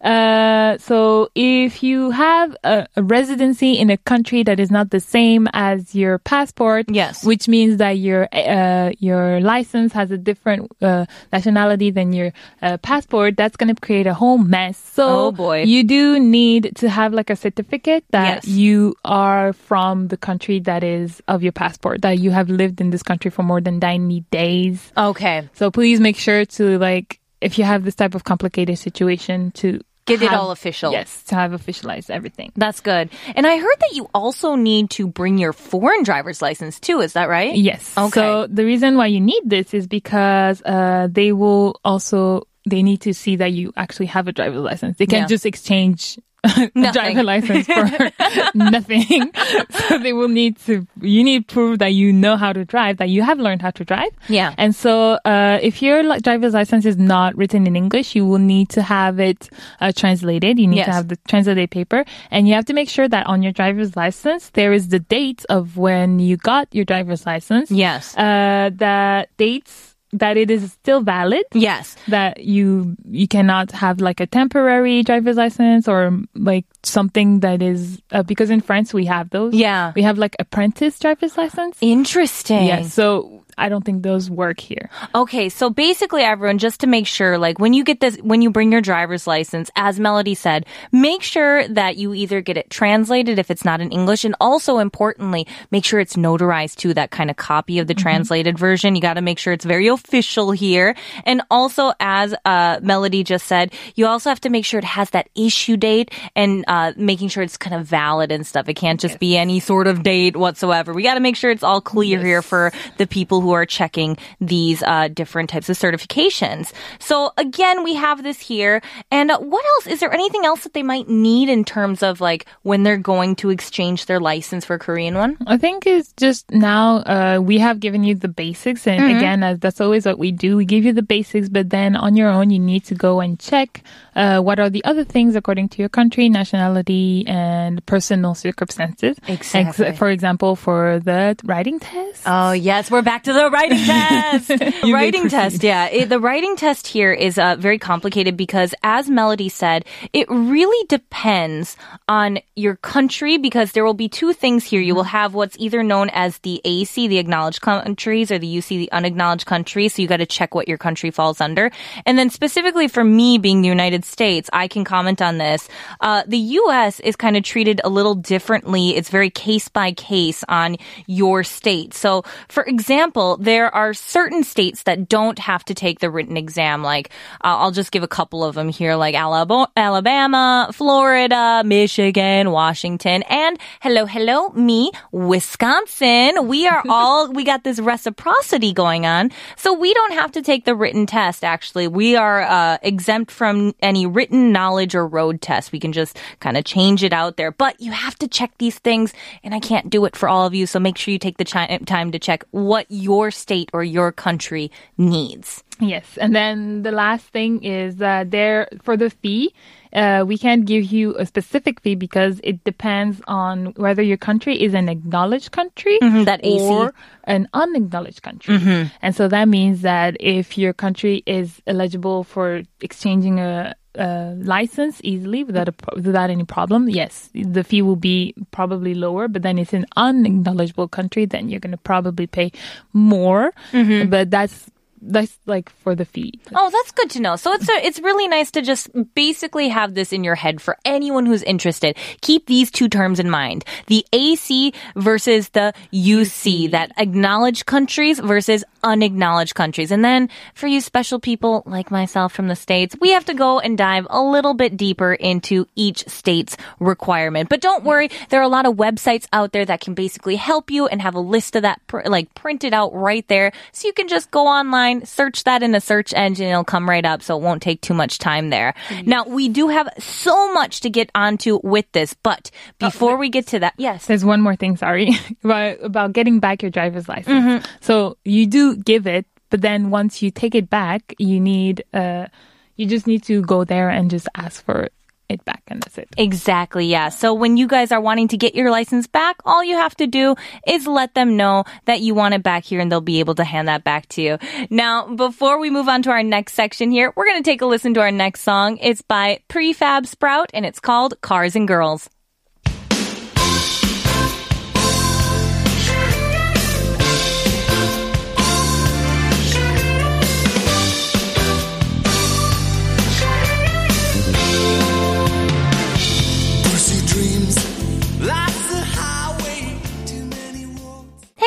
Uh, 0.05 0.77
so 0.77 1.29
if 1.33 1.81
you 1.81 2.11
have 2.11 2.55
a, 2.63 2.85
a 2.95 3.01
residency 3.01 3.73
in 3.73 3.89
a 3.89 3.97
country 3.97 4.43
that 4.43 4.59
is 4.59 4.69
not 4.69 4.91
the 4.91 4.99
same 4.99 5.47
as 5.53 5.95
your 5.95 6.19
passport, 6.19 6.85
Yes. 6.89 7.25
which 7.25 7.47
means 7.47 7.77
that 7.77 7.97
your 7.97 8.27
uh, 8.31 8.91
your 8.99 9.39
license 9.41 9.93
has 9.93 10.11
a 10.11 10.17
different 10.17 10.71
uh, 10.81 11.05
nationality 11.33 11.74
than 11.75 12.13
your 12.13 12.31
uh, 12.61 12.77
passport, 12.77 13.35
that's 13.37 13.55
going 13.57 13.73
to 13.73 13.79
create 13.79 14.07
a 14.07 14.13
whole 14.13 14.37
mess. 14.37 14.77
So 14.77 15.27
Oh, 15.27 15.31
boy. 15.31 15.63
you 15.63 15.83
do 15.83 16.19
need 16.19 16.71
to 16.77 16.89
have 16.89 17.13
like 17.13 17.29
a 17.29 17.35
certificate 17.35 18.03
that 18.11 18.45
Yes. 18.45 18.47
you 18.47 18.95
are 19.03 19.53
from 19.53 20.07
the 20.07 20.17
country 20.17 20.59
that 20.61 20.83
is 20.83 21.21
of 21.27 21.43
your 21.43 21.51
passport, 21.51 22.01
that 22.01 22.19
you 22.19 22.31
have 22.31 22.49
lived 22.49 22.81
in 22.81 22.89
this 22.89 23.03
country 23.03 23.29
for 23.31 23.43
more 23.43 23.61
than 23.61 23.79
90 23.79 24.21
days. 24.31 24.91
Okay. 24.97 25.49
So 25.53 25.69
please 25.71 25.99
make 25.99 26.17
sure 26.17 26.45
to 26.45 26.77
like, 26.79 27.19
if 27.41 27.57
you 27.59 27.63
have 27.65 27.83
this 27.83 27.95
type 27.95 28.15
of 28.15 28.23
complicated 28.23 28.77
situation, 28.79 29.51
to 29.51 29.79
Get 30.05 30.21
it 30.21 30.31
all 30.31 30.51
official. 30.51 30.91
Yes, 30.91 31.23
to 31.23 31.35
have 31.35 31.51
officialized 31.51 32.09
everything. 32.09 32.51
That's 32.55 32.79
good. 32.79 33.09
And 33.35 33.47
I 33.47 33.57
heard 33.57 33.75
that 33.79 33.93
you 33.93 34.07
also 34.13 34.55
need 34.55 34.91
to 34.91 35.07
bring 35.07 35.37
your 35.37 35.51
foreign 35.51 36.03
driver's 36.03 36.41
license 36.41 36.79
too. 36.79 36.99
Is 37.01 37.13
that 37.13 37.27
right? 37.27 37.55
Yes. 37.55 37.97
Okay. 37.97 38.11
So 38.11 38.47
the 38.47 38.65
reason 38.65 38.97
why 38.97 39.07
you 39.07 39.19
need 39.19 39.41
this 39.45 39.73
is 39.73 39.87
because 39.87 40.61
uh, 40.63 41.07
they 41.11 41.31
will 41.31 41.79
also 41.83 42.47
they 42.65 42.81
need 42.83 43.01
to 43.01 43.13
see 43.13 43.35
that 43.37 43.51
you 43.53 43.71
actually 43.77 44.07
have 44.07 44.27
a 44.27 44.31
driver's 44.31 44.61
license. 44.61 44.97
They 44.97 45.05
can't 45.05 45.21
Yeah. 45.29 45.35
just 45.35 45.45
exchange. 45.45 46.17
a 46.45 46.69
Nothing. 46.75 46.91
driver 46.93 47.23
license 47.23 47.65
for 47.65 48.11
nothing. 48.53 49.31
so 49.87 49.97
they 49.97 50.13
will 50.13 50.27
need 50.27 50.59
to, 50.59 50.85
you 51.01 51.23
need 51.23 51.47
proof 51.47 51.79
that 51.79 51.93
you 51.93 52.13
know 52.13 52.37
how 52.37 52.53
to 52.53 52.63
drive, 52.63 52.97
that 52.97 53.09
you 53.09 53.23
have 53.23 53.39
learned 53.39 53.63
how 53.63 53.71
to 53.71 53.83
drive. 53.83 54.09
Yeah. 54.29 54.53
And 54.59 54.75
so, 54.75 55.13
uh, 55.25 55.57
if 55.63 55.81
your 55.81 56.03
driver's 56.19 56.53
license 56.53 56.85
is 56.85 56.97
not 56.97 57.35
written 57.35 57.65
in 57.65 57.75
English, 57.75 58.13
you 58.15 58.27
will 58.27 58.37
need 58.37 58.69
to 58.69 58.83
have 58.83 59.19
it 59.19 59.49
uh, 59.81 59.91
translated. 59.95 60.59
You 60.59 60.67
need 60.67 60.77
Yes. 60.77 60.85
to 60.85 60.91
have 60.93 61.07
the 61.07 61.15
translated 61.27 61.71
paper, 61.71 62.05
and 62.29 62.47
you 62.47 62.53
have 62.53 62.65
to 62.65 62.73
make 62.73 62.89
sure 62.89 63.07
that 63.07 63.25
on 63.25 63.41
your 63.41 63.51
driver's 63.51 63.95
license 63.95 64.51
there 64.51 64.71
is 64.71 64.89
the 64.89 64.99
date 64.99 65.45
of 65.49 65.77
when 65.77 66.19
you 66.19 66.37
got 66.37 66.67
your 66.75 66.85
driver's 66.85 67.25
license. 67.25 67.71
Yes. 67.71 68.15
Uh, 68.15 68.69
the 68.71 69.25
dates 69.37 69.94
that 70.19 70.37
it 70.37 70.49
is 70.49 70.71
still 70.71 71.01
valid. 71.01 71.43
Yes. 71.53 71.95
That 72.07 72.43
you 72.43 72.95
you 73.09 73.27
cannot 73.27 73.71
have 73.71 73.99
like 73.99 74.19
a 74.19 74.27
temporary 74.27 75.03
driver's 75.03 75.37
license 75.37 75.87
or 75.87 76.19
like 76.35 76.65
something 76.83 77.41
that 77.41 77.61
is 77.61 78.01
uh, 78.11 78.23
because 78.23 78.49
in 78.49 78.61
France 78.61 78.93
we 78.93 79.05
have 79.05 79.29
those. 79.29 79.53
Yeah. 79.53 79.91
we 79.95 80.01
have 80.01 80.17
like 80.17 80.35
apprentice 80.39 80.99
driver's 80.99 81.37
license. 81.37 81.77
Interesting. 81.81 82.67
Yeah, 82.67 82.83
so 82.83 83.44
I 83.57 83.69
don't 83.69 83.83
think 83.83 84.03
those 84.03 84.29
work 84.29 84.59
here. 84.59 84.89
Okay, 85.13 85.49
so 85.49 85.69
basically, 85.69 86.23
everyone, 86.23 86.57
just 86.57 86.81
to 86.81 86.87
make 86.87 87.07
sure, 87.07 87.37
like 87.37 87.59
when 87.59 87.73
you 87.73 87.83
get 87.83 87.99
this, 87.99 88.17
when 88.17 88.41
you 88.41 88.49
bring 88.49 88.71
your 88.71 88.81
driver's 88.81 89.27
license, 89.27 89.71
as 89.75 89.99
Melody 89.99 90.35
said, 90.35 90.65
make 90.91 91.23
sure 91.23 91.67
that 91.69 91.97
you 91.97 92.13
either 92.13 92.41
get 92.41 92.57
it 92.57 92.69
translated 92.69 93.39
if 93.39 93.49
it's 93.49 93.65
not 93.65 93.81
in 93.81 93.91
English, 93.91 94.25
and 94.25 94.35
also 94.41 94.79
importantly, 94.79 95.47
make 95.71 95.85
sure 95.85 95.99
it's 95.99 96.15
notarized 96.15 96.75
too, 96.75 96.93
that 96.93 97.11
kind 97.11 97.29
of 97.29 97.37
copy 97.37 97.79
of 97.79 97.87
the 97.87 97.93
translated 97.93 98.57
version. 98.57 98.95
You 98.95 99.01
got 99.01 99.13
to 99.13 99.21
make 99.21 99.39
sure 99.39 99.53
it's 99.53 99.65
very 99.65 99.87
official 99.87 100.51
here. 100.51 100.95
And 101.25 101.41
also, 101.49 101.93
as 101.99 102.35
uh, 102.45 102.79
Melody 102.81 103.23
just 103.23 103.47
said, 103.47 103.73
you 103.95 104.07
also 104.07 104.29
have 104.29 104.41
to 104.41 104.49
make 104.49 104.65
sure 104.65 104.79
it 104.79 104.83
has 104.83 105.11
that 105.11 105.29
issue 105.35 105.77
date 105.77 106.11
and 106.35 106.65
uh, 106.67 106.93
making 106.97 107.29
sure 107.29 107.43
it's 107.43 107.57
kind 107.57 107.75
of 107.75 107.85
valid 107.85 108.31
and 108.31 108.45
stuff. 108.45 108.67
It 108.67 108.75
can't 108.75 108.99
just 108.99 109.19
be 109.19 109.37
any 109.37 109.59
sort 109.59 109.87
of 109.87 110.03
date 110.03 110.35
whatsoever. 110.35 110.93
We 110.93 111.03
got 111.03 111.15
to 111.15 111.19
make 111.19 111.35
sure 111.35 111.51
it's 111.51 111.63
all 111.63 111.81
clear 111.81 112.23
here 112.23 112.41
for 112.41 112.71
the 112.97 113.07
people 113.07 113.41
who 113.45 113.51
are 113.51 113.65
checking 113.65 114.17
these 114.41 114.81
uh, 114.81 115.07
different 115.07 115.51
types 115.51 115.69
of 115.69 115.77
certifications. 115.77 116.73
So 116.97 117.31
again, 117.37 117.83
we 117.83 117.93
have 117.93 118.23
this 118.23 118.39
here. 118.39 118.81
And 119.11 119.29
uh, 119.29 119.37
what 119.37 119.63
else? 119.63 119.85
Is 119.85 119.99
there 119.99 120.11
anything 120.11 120.45
else 120.45 120.63
that 120.63 120.73
they 120.73 120.81
might 120.81 121.07
need 121.07 121.47
in 121.47 121.63
terms 121.63 122.01
of 122.01 122.21
like 122.21 122.47
when 122.63 122.81
they're 122.81 122.97
going 122.97 123.35
to 123.35 123.51
exchange 123.51 124.07
their 124.07 124.19
license 124.19 124.65
for 124.65 124.73
a 124.73 124.79
Korean 124.79 125.13
one? 125.13 125.37
I 125.45 125.57
think 125.57 125.85
it's 125.85 126.11
just 126.13 126.49
now 126.49 127.03
uh, 127.05 127.39
we 127.39 127.59
have 127.59 127.79
given 127.79 128.03
you 128.03 128.15
the 128.15 128.27
basics, 128.27 128.87
and 128.87 129.15
again, 129.15 129.43
as 129.43 129.59
that's 129.59 129.79
always 129.79 130.07
what 130.07 130.17
we 130.17 130.31
do. 130.31 130.57
We 130.57 130.65
give 130.65 130.83
you 130.83 130.93
the 130.93 131.03
basics, 131.03 131.47
but 131.47 131.69
then 131.69 131.95
on 131.95 132.15
your 132.15 132.29
own, 132.29 132.49
you 132.49 132.57
need 132.57 132.85
to 132.85 132.95
go 132.95 133.19
and 133.19 133.39
check 133.39 133.83
uh, 134.15 134.41
what 134.41 134.59
are 134.59 134.71
the 134.71 134.83
other 134.85 135.03
things 135.03 135.35
according 135.35 135.69
to 135.69 135.83
your 135.83 135.89
country, 135.89 136.29
nationality, 136.29 137.25
and 137.27 137.85
personal 137.85 138.33
circumstances. 138.33 139.17
Exactly. 139.27 139.93
for 139.93 140.09
example, 140.09 140.55
for 140.55 140.99
the 140.99 141.37
writing 141.43 141.79
test. 141.79 142.23
Oh 142.25 142.53
yes, 142.53 142.89
we're 142.89 143.03
back 143.03 143.23
to 143.25 143.33
the 143.35 143.49
writing 143.51 143.77
test. 143.85 144.49
Writing 144.83 145.29
test, 145.29 145.63
yeah. 145.63 145.87
It, 145.87 146.09
the 146.09 146.19
writing 146.19 146.55
test 146.55 146.87
here 146.87 147.11
is 147.11 147.37
uh, 147.37 147.55
very 147.57 147.77
complicated 147.77 148.37
because, 148.37 148.73
as 148.83 149.09
Melody 149.09 149.49
said, 149.49 149.85
it 150.13 150.27
really 150.29 150.85
depends 150.87 151.77
on 152.07 152.39
your 152.55 152.75
country 152.77 153.37
because 153.37 153.73
there 153.73 153.85
will 153.85 153.93
be 153.93 154.09
two 154.09 154.33
things 154.33 154.63
here. 154.63 154.81
You 154.81 154.95
will 154.95 155.03
have 155.03 155.33
what's 155.33 155.57
either 155.59 155.83
known 155.83 156.09
as 156.13 156.39
the 156.39 156.61
AC, 156.63 157.07
the 157.07 157.17
acknowledged 157.17 157.61
countries, 157.61 158.31
or 158.31 158.39
the 158.39 158.57
UC, 158.57 158.69
the 158.69 158.91
unacknowledged 158.91 159.45
countries. 159.45 159.93
So 159.93 160.01
you 160.01 160.07
got 160.07 160.17
to 160.17 160.25
check 160.25 160.55
what 160.55 160.67
your 160.67 160.77
country 160.77 161.11
falls 161.11 161.41
under. 161.41 161.71
And 162.05 162.17
then 162.17 162.29
specifically 162.29 162.87
for 162.87 163.03
me 163.03 163.37
being 163.37 163.61
the 163.61 163.67
United 163.67 164.05
States, 164.05 164.49
I 164.53 164.67
can 164.67 164.83
comment 164.83 165.21
on 165.21 165.37
this. 165.37 165.67
Uh, 165.99 166.23
the 166.27 166.37
U.S. 166.37 166.99
is 167.01 167.15
kind 167.15 167.37
of 167.37 167.43
treated 167.43 167.81
a 167.83 167.89
little 167.89 168.15
differently. 168.15 168.95
It's 168.95 169.09
very 169.09 169.29
case 169.29 169.67
by 169.67 169.91
case 169.91 170.43
on 170.47 170.77
your 171.07 171.43
state. 171.43 171.93
So, 171.93 172.23
for 172.47 172.63
example, 172.63 173.24
there 173.33 173.73
are 173.73 173.93
certain 173.93 174.43
states 174.43 174.83
that 174.83 175.09
don't 175.09 175.39
have 175.39 175.65
to 175.65 175.73
take 175.73 175.99
the 175.99 176.09
written 176.11 176.37
exam. 176.37 176.83
Like, 176.83 177.09
uh, 177.43 177.57
I'll 177.57 177.71
just 177.71 177.91
give 177.91 178.03
a 178.03 178.07
couple 178.07 178.43
of 178.43 178.53
them 178.53 178.69
here, 178.69 178.95
like 178.95 179.15
Alabama, 179.15 180.69
Florida, 180.71 181.63
Michigan, 181.65 182.51
Washington, 182.51 183.23
and 183.23 183.57
hello, 183.81 184.05
hello, 184.05 184.49
me, 184.49 184.91
Wisconsin. 185.11 186.47
We 186.47 186.67
are 186.67 186.83
all, 186.89 187.31
we 187.31 187.43
got 187.43 187.63
this 187.63 187.79
reciprocity 187.79 188.71
going 188.71 189.05
on. 189.05 189.31
So 189.57 189.73
we 189.73 189.93
don't 189.93 190.13
have 190.13 190.31
to 190.33 190.41
take 190.41 190.65
the 190.65 190.75
written 190.75 191.05
test, 191.05 191.43
actually. 191.43 191.87
We 191.87 192.15
are 192.15 192.41
uh, 192.41 192.77
exempt 192.83 193.31
from 193.31 193.73
any 193.81 194.05
written 194.05 194.51
knowledge 194.51 194.95
or 194.95 195.07
road 195.07 195.41
test. 195.41 195.71
We 195.71 195.79
can 195.79 195.91
just 195.91 196.17
kind 196.39 196.57
of 196.57 196.65
change 196.65 197.03
it 197.03 197.13
out 197.13 197.37
there. 197.37 197.51
But 197.51 197.81
you 197.81 197.91
have 197.91 198.15
to 198.19 198.27
check 198.27 198.51
these 198.59 198.77
things, 198.79 199.13
and 199.43 199.55
I 199.55 199.59
can't 199.59 199.89
do 199.89 200.05
it 200.05 200.15
for 200.15 200.29
all 200.29 200.45
of 200.45 200.53
you. 200.53 200.67
So 200.67 200.79
make 200.79 200.97
sure 200.97 201.11
you 201.11 201.19
take 201.19 201.37
the 201.37 201.45
chi- 201.45 201.79
time 201.85 202.11
to 202.11 202.19
check 202.19 202.43
what 202.51 202.85
your 202.89 203.14
state 203.31 203.69
or 203.73 203.83
your 203.83 204.11
country 204.11 204.71
needs. 204.97 205.63
Yes, 205.79 206.17
and 206.21 206.33
then 206.33 206.83
the 206.83 206.91
last 206.91 207.25
thing 207.35 207.61
is 207.63 208.01
uh, 208.01 208.23
there 208.25 208.67
for 208.81 208.95
the 208.95 209.09
fee. 209.09 209.53
Uh, 209.91 210.23
we 210.25 210.37
can't 210.37 210.65
give 210.65 210.85
you 210.91 211.15
a 211.17 211.25
specific 211.25 211.81
fee 211.81 211.95
because 211.95 212.39
it 212.43 212.63
depends 212.63 213.21
on 213.27 213.73
whether 213.75 214.01
your 214.01 214.15
country 214.17 214.55
is 214.61 214.73
an 214.73 214.87
acknowledged 214.87 215.51
country 215.51 215.97
Mhm, 216.01 216.25
that 216.25 216.39
AC. 216.43 216.63
or 216.63 216.93
an 217.25 217.47
unacknowledged 217.53 218.21
country. 218.21 218.55
And 219.01 219.13
so 219.15 219.27
that 219.27 219.47
means 219.47 219.81
that 219.81 220.15
if 220.19 220.57
your 220.57 220.73
country 220.73 221.23
is 221.25 221.61
eligible 221.67 222.23
for 222.23 222.63
exchanging 222.81 223.39
a, 223.39 223.75
a 223.97 224.35
license 224.37 225.01
easily 225.03 225.43
without 225.43 225.67
a, 225.67 225.71
pro- 225.71 225.95
without 225.95 226.29
any 226.29 226.43
problem, 226.43 226.89
yes, 226.89 227.29
the 227.33 227.63
fee 227.63 227.81
will 227.81 227.95
be 227.95 228.33
probably 228.51 228.93
lower. 228.93 229.27
But 229.27 229.41
then 229.41 229.57
it's 229.57 229.73
an 229.73 229.85
unacknowledgeable 229.95 230.87
country, 230.87 231.25
then 231.25 231.49
you're 231.49 231.59
going 231.59 231.71
to 231.71 231.77
probably 231.77 232.27
pay 232.27 232.51
more. 232.93 233.53
Mm-hmm. 233.71 234.09
But 234.09 234.31
that's 234.31 234.69
that's 235.11 235.37
like 235.45 235.69
for 235.69 235.95
the 235.95 236.05
feet. 236.05 236.41
Oh, 236.53 236.69
that's 236.69 236.91
good 236.91 237.09
to 237.11 237.19
know. 237.19 237.35
So 237.35 237.53
it's 237.53 237.69
a, 237.69 237.85
it's 237.85 237.99
really 237.99 238.27
nice 238.27 238.51
to 238.51 238.61
just 238.61 238.89
basically 239.13 239.69
have 239.69 239.93
this 239.93 240.11
in 240.11 240.23
your 240.23 240.35
head 240.35 240.61
for 240.61 240.77
anyone 240.85 241.25
who's 241.25 241.43
interested. 241.43 241.97
Keep 242.21 242.47
these 242.47 242.71
two 242.71 242.89
terms 242.89 243.19
in 243.19 243.29
mind: 243.29 243.65
the 243.87 244.05
AC 244.13 244.73
versus 244.95 245.49
the 245.49 245.73
UC, 245.93 246.71
that 246.71 246.91
acknowledged 246.97 247.65
countries 247.65 248.19
versus 248.19 248.63
unacknowledged 248.83 249.55
countries. 249.55 249.91
And 249.91 250.05
then 250.05 250.29
for 250.53 250.67
you 250.67 250.79
special 250.81 251.19
people 251.19 251.63
like 251.65 251.91
myself 251.91 252.33
from 252.33 252.47
the 252.47 252.55
states, 252.55 252.95
we 253.01 253.11
have 253.11 253.25
to 253.25 253.33
go 253.33 253.59
and 253.59 253.77
dive 253.77 254.07
a 254.09 254.21
little 254.21 254.53
bit 254.53 254.77
deeper 254.77 255.13
into 255.13 255.67
each 255.75 256.07
state's 256.07 256.55
requirement. 256.79 257.49
But 257.49 257.61
don't 257.61 257.83
worry, 257.83 258.09
there 258.29 258.39
are 258.39 258.43
a 258.43 258.47
lot 258.47 258.65
of 258.65 258.75
websites 258.75 259.27
out 259.33 259.51
there 259.51 259.65
that 259.65 259.81
can 259.81 259.93
basically 259.93 260.35
help 260.35 260.71
you 260.71 260.87
and 260.87 261.01
have 261.01 261.15
a 261.15 261.19
list 261.19 261.55
of 261.55 261.63
that 261.63 261.81
pr- 261.87 262.01
like 262.05 262.33
printed 262.35 262.73
out 262.73 262.93
right 262.93 263.27
there, 263.27 263.51
so 263.71 263.87
you 263.87 263.93
can 263.93 264.07
just 264.07 264.31
go 264.31 264.47
online, 264.47 264.94
search 265.03 265.43
that 265.45 265.63
in 265.63 265.73
a 265.75 265.81
search 265.81 266.13
engine, 266.13 266.47
it'll 266.47 266.63
come 266.63 266.87
right 266.89 267.03
up, 267.03 267.21
so 267.21 267.37
it 267.37 267.41
won't 267.41 267.61
take 267.61 267.81
too 267.81 267.93
much 267.93 268.19
time 268.19 268.49
there. 268.49 268.73
Now 269.05 269.25
we 269.25 269.49
do 269.49 269.67
have 269.67 269.89
so 269.99 270.53
much 270.53 270.81
to 270.81 270.89
get 270.89 271.09
onto 271.15 271.59
with 271.63 271.91
this, 271.91 272.13
but 272.13 272.51
before 272.79 273.17
we 273.17 273.29
get 273.29 273.47
to 273.47 273.59
that, 273.59 273.73
yes. 273.77 274.05
There's 274.05 274.23
one 274.23 274.41
more 274.41 274.55
thing, 274.55 274.77
sorry, 274.77 275.11
about, 275.43 275.77
about 275.81 276.13
getting 276.13 276.39
back 276.39 276.61
your 276.61 276.71
driver's 276.71 277.09
license. 277.09 277.65
So 277.81 278.17
you 278.23 278.45
do 278.45 278.75
give 278.77 279.07
it, 279.07 279.25
but 279.49 279.61
then 279.61 279.89
once 279.89 280.21
you 280.21 280.31
take 280.31 280.55
it 280.55 280.69
back, 280.69 281.15
you 281.17 281.39
need, 281.39 281.83
uh, 281.93 282.27
you 282.75 282.85
just 282.85 283.07
need 283.07 283.23
to 283.23 283.41
go 283.41 283.63
there 283.63 283.89
and 283.89 284.09
just 284.09 284.27
ask 284.35 284.63
for 284.63 284.89
it 285.29 285.43
back, 285.45 285.63
and 285.67 285.81
that's 285.81 285.97
it. 285.97 286.09
Exactly, 286.17 286.85
yeah. 286.85 287.09
So 287.09 287.33
when 287.33 287.57
you 287.57 287.67
guys 287.67 287.91
are 287.91 288.01
wanting 288.01 288.27
to 288.29 288.37
get 288.37 288.55
your 288.55 288.71
license 288.71 289.07
back, 289.07 289.37
all 289.45 289.63
you 289.63 289.75
have 289.75 289.95
to 289.97 290.07
do 290.07 290.35
is 290.67 290.87
let 290.87 291.13
them 291.15 291.37
know 291.37 291.63
that 291.85 292.01
you 292.01 292.13
want 292.13 292.33
it 292.33 292.43
back 292.43 292.63
here 292.63 292.79
and 292.79 292.91
they'll 292.91 293.01
be 293.01 293.19
able 293.19 293.35
to 293.35 293.43
hand 293.43 293.67
that 293.67 293.83
back 293.83 294.07
to 294.09 294.21
you. 294.21 294.37
Now, 294.69 295.07
before 295.15 295.59
we 295.59 295.69
move 295.69 295.87
on 295.87 296.01
to 296.03 296.11
our 296.11 296.23
next 296.23 296.53
section 296.53 296.91
here, 296.91 297.13
we're 297.15 297.25
going 297.25 297.41
to 297.41 297.49
take 297.49 297.61
a 297.61 297.65
listen 297.65 297.93
to 297.95 298.01
our 298.01 298.11
next 298.11 298.41
song. 298.41 298.77
It's 298.81 299.01
by 299.01 299.41
Prefab 299.49 300.05
Sprout 300.05 300.51
and 300.53 300.65
it's 300.65 300.79
called 300.79 301.19
Cars 301.21 301.55
and 301.55 301.67
Girls. 301.67 302.09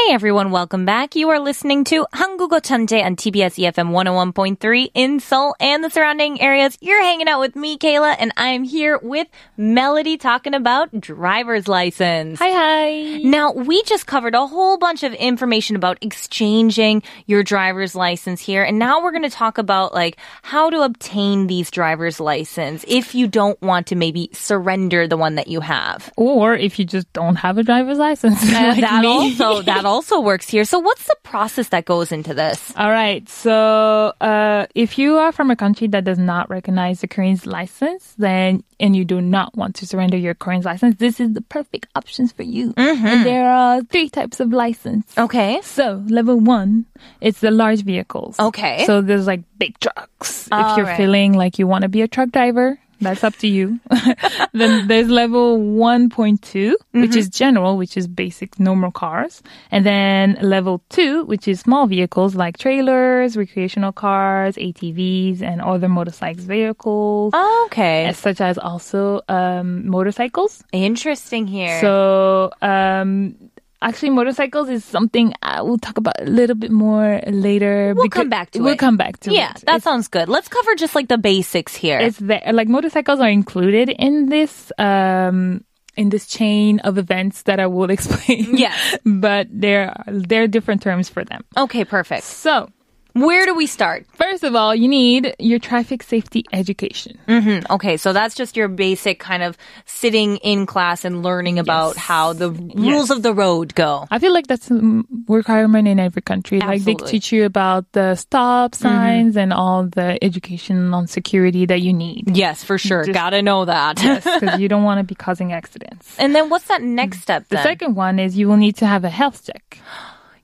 Hey 0.07 0.11
everyone, 0.11 0.49
welcome 0.51 0.85
back. 0.85 1.15
You 1.15 1.29
are 1.29 1.39
listening 1.39 1.83
to 1.85 2.05
한국어 2.13 2.59
천재 2.59 3.03
on 3.05 3.15
TBS 3.15 3.55
EFM 3.61 3.91
101.3 3.91 4.89
in 4.95 5.19
Seoul 5.19 5.55
and 5.61 5.83
the 5.83 5.89
surrounding 5.89 6.41
areas. 6.41 6.77
You're 6.81 7.01
hanging 7.01 7.27
out 7.29 7.39
with 7.39 7.55
me, 7.55 7.77
Kayla, 7.77 8.15
and 8.19 8.33
I 8.35 8.47
am 8.49 8.63
here 8.63 8.99
with 9.01 9.27
Melody 9.55 10.17
talking 10.17 10.55
about 10.55 10.89
driver's 10.99 11.67
license. 11.67 12.39
Hi, 12.39 12.49
hi. 12.51 13.17
Now, 13.23 13.51
we 13.53 13.81
just 13.83 14.05
covered 14.07 14.33
a 14.35 14.45
whole 14.47 14.77
bunch 14.77 15.03
of 15.03 15.13
information 15.13 15.75
about 15.75 15.99
exchanging 16.01 17.03
your 17.27 17.43
driver's 17.43 17.95
license 17.95 18.41
here. 18.41 18.63
And 18.63 18.79
now 18.79 19.01
we're 19.01 19.11
going 19.11 19.23
to 19.23 19.29
talk 19.29 19.57
about 19.59 19.93
like 19.93 20.17
how 20.41 20.69
to 20.71 20.81
obtain 20.81 21.45
these 21.47 21.69
driver's 21.71 22.19
license 22.19 22.83
if 22.87 23.13
you 23.15 23.27
don't 23.27 23.61
want 23.61 23.87
to 23.87 23.95
maybe 23.95 24.29
surrender 24.33 25.07
the 25.07 25.17
one 25.17 25.35
that 25.35 25.47
you 25.47 25.61
have. 25.61 26.11
Or 26.17 26.55
if 26.55 26.77
you 26.79 26.83
just 26.83 27.11
don't 27.13 27.35
have 27.37 27.57
a 27.59 27.63
driver's 27.63 27.99
license, 27.99 28.41
Uh, 28.43 28.73
like 28.73 28.81
that 28.81 29.01
me. 29.01 29.07
also 29.07 29.61
that 29.61 29.83
also 29.85 29.93
works 30.20 30.48
here. 30.48 30.64
So 30.64 30.78
what's 30.78 31.04
the 31.06 31.16
process 31.22 31.68
that 31.68 31.84
goes 31.84 32.12
into 32.12 32.34
this? 32.34 32.72
All 32.76 32.90
right. 32.90 33.28
So, 33.28 34.12
uh, 34.20 34.66
if 34.74 34.98
you 34.98 35.16
are 35.16 35.32
from 35.32 35.50
a 35.50 35.56
country 35.56 35.88
that 35.88 36.04
does 36.04 36.18
not 36.18 36.48
recognize 36.50 37.00
the 37.00 37.08
Korean's 37.08 37.46
license, 37.46 38.14
then 38.18 38.64
and 38.80 38.94
you 38.94 39.04
do 39.04 39.20
not 39.20 39.56
want 39.56 39.74
to 39.76 39.86
surrender 39.86 40.16
your 40.16 40.34
Korean's 40.34 40.64
license, 40.64 40.96
this 40.96 41.20
is 41.20 41.32
the 41.32 41.40
perfect 41.40 41.86
options 41.94 42.32
for 42.32 42.44
you. 42.44 42.72
And 42.76 43.26
there 43.26 43.50
are 43.50 43.82
three 43.82 44.08
types 44.08 44.40
of 44.40 44.52
license. 44.52 45.12
Okay. 45.18 45.60
So, 45.62 46.04
level 46.08 46.38
one, 46.38 46.86
it's 47.20 47.40
the 47.40 47.50
large 47.50 47.82
vehicles. 47.82 48.38
Okay. 48.38 48.84
So 48.86 49.02
there's 49.02 49.26
like 49.26 49.42
big 49.58 49.78
trucks. 49.80 50.48
All 50.52 50.72
if 50.72 50.76
you're 50.76 50.86
right. 50.86 50.96
feeling 50.96 51.32
like 51.32 51.58
you 51.58 51.66
want 51.66 51.82
to 51.82 51.88
be 51.88 52.02
a 52.02 52.08
truck 52.08 52.30
driver, 52.30 52.78
that's 53.00 53.22
up 53.24 53.36
to 53.36 53.46
you. 53.48 53.80
then 54.52 54.88
there's 54.88 55.08
level 55.08 55.58
1.2, 55.58 56.72
which 56.92 57.10
Mm-hmm. 57.10 57.18
is 57.18 57.28
general, 57.28 57.76
which 57.76 57.96
is 57.96 58.06
basic 58.06 58.58
normal 58.58 58.90
cars. 58.90 59.42
And 59.70 59.86
then 59.86 60.36
level 60.42 60.82
2, 60.90 61.24
which 61.24 61.46
is 61.48 61.60
small 61.60 61.86
vehicles 61.86 62.34
like 62.34 62.58
trailers, 62.58 63.36
recreational 63.36 63.92
cars, 63.92 64.56
ATVs, 64.56 65.42
and 65.42 65.60
other 65.60 65.88
motorcycles 65.88 66.44
vehicles. 66.44 67.34
Okay. 67.66 68.12
Such 68.14 68.40
as 68.40 68.58
also 68.58 69.20
um, 69.28 69.86
motorcycles. 69.88 70.64
Interesting 70.72 71.46
here. 71.46 71.80
So, 71.80 72.50
um, 72.62 73.34
actually, 73.82 74.10
motorcycles 74.10 74.68
is 74.68 74.84
something 74.84 75.32
I 75.42 75.62
will 75.62 75.78
talk 75.78 75.98
about 75.98 76.14
a 76.20 76.24
little 76.24 76.56
bit 76.56 76.70
more 76.70 77.20
later. 77.26 77.92
We'll 77.94 78.04
because- 78.04 78.20
come 78.22 78.28
back 78.30 78.50
to 78.52 78.60
we'll 78.62 78.72
it. 78.74 78.78
come 78.78 78.96
back 78.96 79.18
to 79.20 79.32
yeah, 79.32 79.36
it. 79.36 79.38
Yeah, 79.40 79.52
that 79.66 79.76
It's- 79.76 79.82
sounds 79.84 80.08
good. 80.08 80.28
Let's 80.28 80.48
cover 80.48 80.74
just 80.74 80.94
like 80.94 81.08
the 81.08 81.18
basics 81.18 81.74
here. 81.74 81.98
it's 81.98 82.18
there. 82.18 82.42
Like 82.52 82.68
motorcycles 82.68 83.20
are 83.20 83.28
included 83.30 83.88
in 83.90 84.28
this. 84.28 84.72
Um, 84.78 85.64
in 85.96 86.10
this 86.10 86.28
chain 86.28 86.78
of 86.86 86.96
events 86.96 87.42
that 87.42 87.58
I 87.58 87.66
will 87.66 87.90
explain. 87.96 88.56
Yes. 88.56 88.96
but 89.04 89.48
there 89.50 89.88
are, 89.90 90.04
there 90.06 90.44
are 90.44 90.46
different 90.46 90.80
terms 90.80 91.08
for 91.08 91.24
them. 91.24 91.42
okay, 91.56 91.84
perfect. 91.84 92.22
So, 92.22 92.70
Where 93.14 93.46
do 93.46 93.54
we 93.54 93.66
start? 93.66 94.06
first 94.14 94.44
of 94.44 94.54
all, 94.54 94.74
you 94.74 94.86
need 94.88 95.34
your 95.38 95.58
traffic 95.58 96.02
safety 96.02 96.44
education. 96.52 97.18
Hmm, 97.26 97.60
Okay, 97.70 97.96
so 97.96 98.12
that's 98.12 98.34
just 98.34 98.56
your 98.56 98.68
basic 98.68 99.18
kind 99.18 99.42
of 99.42 99.56
sitting 99.86 100.36
in 100.38 100.66
class 100.66 101.04
and 101.04 101.22
learning 101.22 101.58
about 101.58 101.96
how 101.96 102.32
the 102.34 102.50
rules 102.50 103.10
of 103.10 103.22
the 103.22 103.32
road 103.34 103.74
go. 103.74 104.06
I 104.10 104.18
feel 104.18 104.32
like 104.32 104.46
that's 104.46 104.70
a 104.70 105.02
requirement 105.26 105.88
in 105.88 105.98
every 105.98 106.22
country. 106.22 106.60
Like 106.60 106.82
they 106.84 106.94
teach 106.94 107.32
you 107.32 107.44
about 107.44 107.90
the 107.92 108.14
stop 108.16 108.74
signs 108.74 109.36
and 109.36 109.52
all 109.52 109.84
the 109.86 110.22
education 110.22 110.92
on 110.94 111.06
security 111.06 111.66
that 111.66 111.80
you 111.80 111.92
need. 111.92 112.36
Yes, 112.36 112.62
for 112.62 112.78
sure. 112.78 113.04
Just- 113.04 113.14
Gotta 113.14 113.42
know 113.42 113.64
that. 113.64 113.96
Because 113.96 114.60
you 114.60 114.68
don't 114.68 114.84
want 114.84 114.98
to 114.98 115.04
be 115.04 115.14
causing 115.14 115.52
accidents. 115.52 116.14
and 116.18 116.34
then 116.34 116.50
what's 116.50 116.66
that 116.66 116.82
next 116.82 117.20
step 117.22 117.48
The 117.48 117.62
second 117.62 117.94
one 117.96 118.18
is 118.18 118.36
you 118.36 118.46
will 118.48 118.56
need 118.58 118.76
to 118.76 118.86
have 118.86 119.04
a 119.04 119.10
health 119.10 119.44
check. 119.46 119.78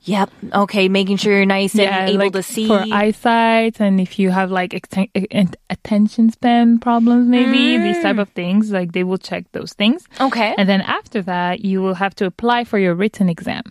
Yep. 0.05 0.31
Okay, 0.53 0.89
making 0.89 1.17
sure 1.17 1.33
you're 1.35 1.47
nice 1.47 1.79
and 1.79 2.11
able 2.11 2.19
like 2.19 2.33
to 2.35 2.43
see. 2.43 2.69
for 2.69 2.85
eyesight, 2.93 3.81
and 3.81 4.01
if 4.01 4.19
you 4.19 4.31
have 4.31 4.51
like 4.51 4.75
at- 4.75 5.57
attention 5.71 6.31
span 6.31 6.79
problems, 6.79 7.27
maybe 7.27 7.79
these 7.79 8.03
type 8.03 8.17
mm. 8.17 8.21
of 8.21 8.29
things, 8.31 8.71
like 8.71 8.93
they 8.93 9.03
will 9.03 9.19
check 9.19 9.51
those 9.53 9.73
things. 9.73 10.07
okay. 10.21 10.55
And 10.59 10.69
then 10.69 10.83
after 10.83 11.23
that, 11.23 11.65
you 11.65 11.81
will 11.81 11.95
have 11.95 12.15
to 12.17 12.27
apply 12.27 12.65
for 12.65 12.79
your 12.79 12.95
written 12.95 13.29
exam. 13.31 13.63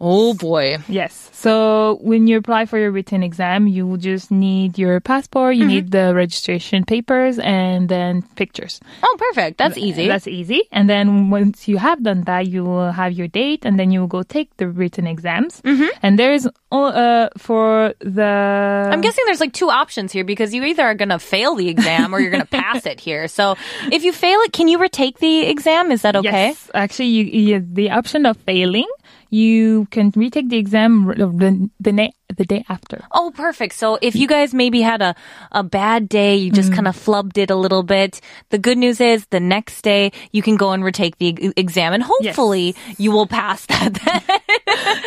oh 0.00 0.34
boy. 0.34 0.78
Yes. 0.88 1.30
So 1.32 1.98
when 2.02 2.26
you 2.26 2.38
apply 2.38 2.66
for 2.66 2.78
your 2.78 2.90
written 2.90 3.22
exam, 3.22 3.68
you 3.68 3.86
will 3.86 3.96
just 3.96 4.30
need 4.30 4.78
your 4.78 4.98
passport, 5.00 5.54
you 5.54 5.62
mm-hmm. 5.62 5.68
need 5.68 5.90
the 5.92 6.14
registration 6.14 6.84
papers, 6.84 7.38
and 7.38 7.88
then 7.88 8.22
pictures. 8.34 8.80
Oh, 9.02 9.16
perfect. 9.18 9.58
That's 9.58 9.78
easy. 9.78 10.08
That's 10.08 10.26
easy. 10.26 10.62
And 10.72 10.90
then 10.90 11.30
once 11.30 11.68
you 11.68 11.78
have 11.78 12.02
done 12.02 12.22
that, 12.22 12.48
you 12.48 12.64
will 12.64 12.90
have 12.90 13.12
your 13.12 13.28
date, 13.28 13.64
and 13.64 13.78
then 13.78 13.92
you 13.92 14.00
will 14.00 14.08
go 14.08 14.24
take 14.24 14.56
the 14.56 14.68
written 14.68 15.06
exams. 15.06 15.60
Mm-hmm. 15.62 15.75
And 16.02 16.18
there 16.18 16.32
is 16.32 16.48
uh 16.72 17.28
for 17.38 17.94
the 18.00 18.90
I'm 18.92 19.00
guessing 19.00 19.24
there's 19.26 19.40
like 19.40 19.52
two 19.52 19.70
options 19.70 20.12
here 20.12 20.24
because 20.24 20.52
you 20.52 20.62
either 20.64 20.82
are 20.82 20.94
going 20.94 21.08
to 21.10 21.18
fail 21.18 21.54
the 21.54 21.68
exam 21.68 22.14
or 22.14 22.20
you're 22.20 22.30
going 22.30 22.42
to 22.50 22.56
pass 22.62 22.86
it 22.86 23.00
here. 23.00 23.28
So 23.28 23.56
if 23.90 24.04
you 24.04 24.12
fail 24.12 24.38
it, 24.40 24.52
can 24.52 24.68
you 24.68 24.78
retake 24.78 25.18
the 25.18 25.46
exam? 25.46 25.90
Is 25.92 26.02
that 26.02 26.16
okay? 26.16 26.48
Yes, 26.48 26.70
actually, 26.74 27.06
you, 27.08 27.24
you 27.24 27.60
the 27.60 27.90
option 27.90 28.26
of 28.26 28.36
failing, 28.38 28.88
you 29.30 29.86
can 29.90 30.12
retake 30.14 30.48
the 30.48 30.58
exam 30.58 31.06
the 31.16 31.70
the, 31.80 31.92
na- 31.92 32.08
the 32.36 32.44
day 32.44 32.64
after. 32.68 33.04
Oh, 33.12 33.32
perfect. 33.34 33.74
So 33.74 33.98
if 34.02 34.14
you 34.16 34.26
guys 34.26 34.52
maybe 34.52 34.82
had 34.82 35.00
a, 35.00 35.14
a 35.52 35.62
bad 35.62 36.08
day, 36.08 36.36
you 36.36 36.50
just 36.50 36.72
kind 36.72 36.88
of 36.88 36.96
flubbed 36.96 37.38
it 37.38 37.50
a 37.50 37.56
little 37.56 37.82
bit. 37.84 38.20
The 38.50 38.58
good 38.58 38.76
news 38.76 39.00
is 39.00 39.26
the 39.26 39.40
next 39.40 39.82
day 39.82 40.12
you 40.32 40.42
can 40.42 40.56
go 40.56 40.72
and 40.72 40.82
retake 40.84 41.16
the 41.18 41.52
exam 41.56 41.92
and 41.94 42.02
hopefully 42.02 42.74
you 42.98 43.12
will 43.12 43.26
pass 43.26 43.64
that 43.66 43.94
then. 43.94 44.55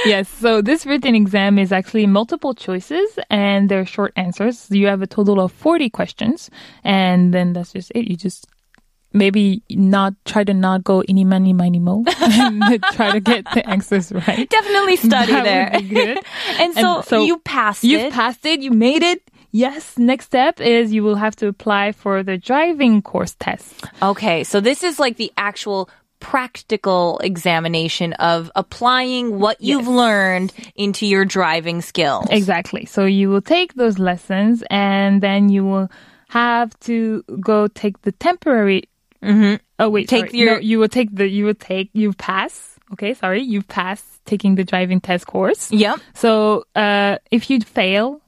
Yes. 0.06 0.30
So 0.30 0.62
this 0.62 0.86
written 0.86 1.16
exam 1.16 1.58
is 1.60 1.72
actually 1.72 2.06
multiple 2.08 2.54
choices 2.54 3.18
and 3.30 3.70
they're 3.70 3.86
short 3.86 4.13
answers. 4.16 4.68
You 4.72 4.88
have 4.88 5.01
a 5.01 5.08
total 5.08 5.39
of 5.42 5.51
40 5.51 5.89
questions 5.89 6.50
and 6.84 7.34
then 7.34 7.54
that's 7.54 7.74
just 7.74 7.92
it. 7.96 8.10
You 8.10 8.16
just 8.16 8.48
maybe 9.12 9.63
not 9.72 10.13
try 10.25 10.44
to 10.44 10.54
not 10.54 10.84
go 10.84 11.04
any 11.10 11.24
money, 11.25 11.51
money, 11.51 11.80
mo 11.80 12.04
and 12.22 12.62
try 12.94 13.12
to 13.12 13.20
get 13.20 13.44
the 13.54 13.68
answers 13.68 14.12
right. 14.12 14.48
Definitely 14.50 14.96
study 14.98 15.32
That 15.32 15.44
there. 15.44 15.82
good. 15.82 16.20
and, 16.60 16.74
so 16.75 16.98
And 16.98 17.06
so 17.06 17.24
you 17.24 17.39
passed 17.39 17.84
You've 17.84 18.01
it. 18.01 18.13
passed 18.13 18.46
it. 18.46 18.62
You 18.62 18.72
made 18.72 19.01
it. 19.04 19.22
Yes. 19.51 19.98
Next 19.98 20.25
step 20.25 20.62
is 20.62 20.94
you 20.94 21.01
will 21.04 21.16
have 21.16 21.36
to 21.38 21.48
apply 21.48 21.92
for 21.94 22.22
the 22.22 22.38
driving 22.38 23.01
course 23.01 23.36
test. 23.39 23.84
Okay, 24.00 24.44
so 24.44 24.60
this 24.62 24.84
is 24.84 25.00
like 25.00 25.18
the 25.18 25.32
actual 25.38 25.89
practical 26.20 27.20
examination 27.20 28.14
of 28.14 28.52
applying 28.56 29.40
what 29.40 29.62
you've 29.62 29.88
learned 29.88 30.54
into 30.76 31.06
your 31.06 31.26
driving 31.26 31.82
skills. 31.82 32.28
Exactly. 32.30 32.86
So 32.86 33.06
you 33.06 33.30
will 33.30 33.42
take 33.42 33.74
those 33.76 34.00
lessons 34.00 34.64
and 34.70 35.22
then 35.22 35.50
you 35.50 35.64
will 35.66 35.90
have 36.30 36.78
to 36.82 37.24
go 37.40 37.68
take 37.68 38.02
the 38.02 38.12
temporary. 38.12 38.84
Oh 39.22 39.90
wait, 39.90 40.08
Take 40.08 40.28
sorry. 40.32 40.40
your- 40.40 40.54
No, 40.56 40.60
you 40.60 40.80
will 40.80 40.88
take 40.90 41.14
the. 41.14 41.28
You 41.28 41.46
will 41.46 41.54
take. 41.56 41.90
You 41.94 42.14
pass. 42.14 42.78
Okay, 42.94 43.14
sorry. 43.14 43.42
You 43.44 43.62
pass 43.62 44.02
taking 44.26 44.56
the 44.56 44.64
driving 44.64 45.00
test 45.02 45.26
course. 45.28 45.72
Yep. 45.72 46.00
So 46.16 46.64
uh, 46.76 47.18
if 47.32 47.50
you 47.50 47.60
fail, 47.62 48.22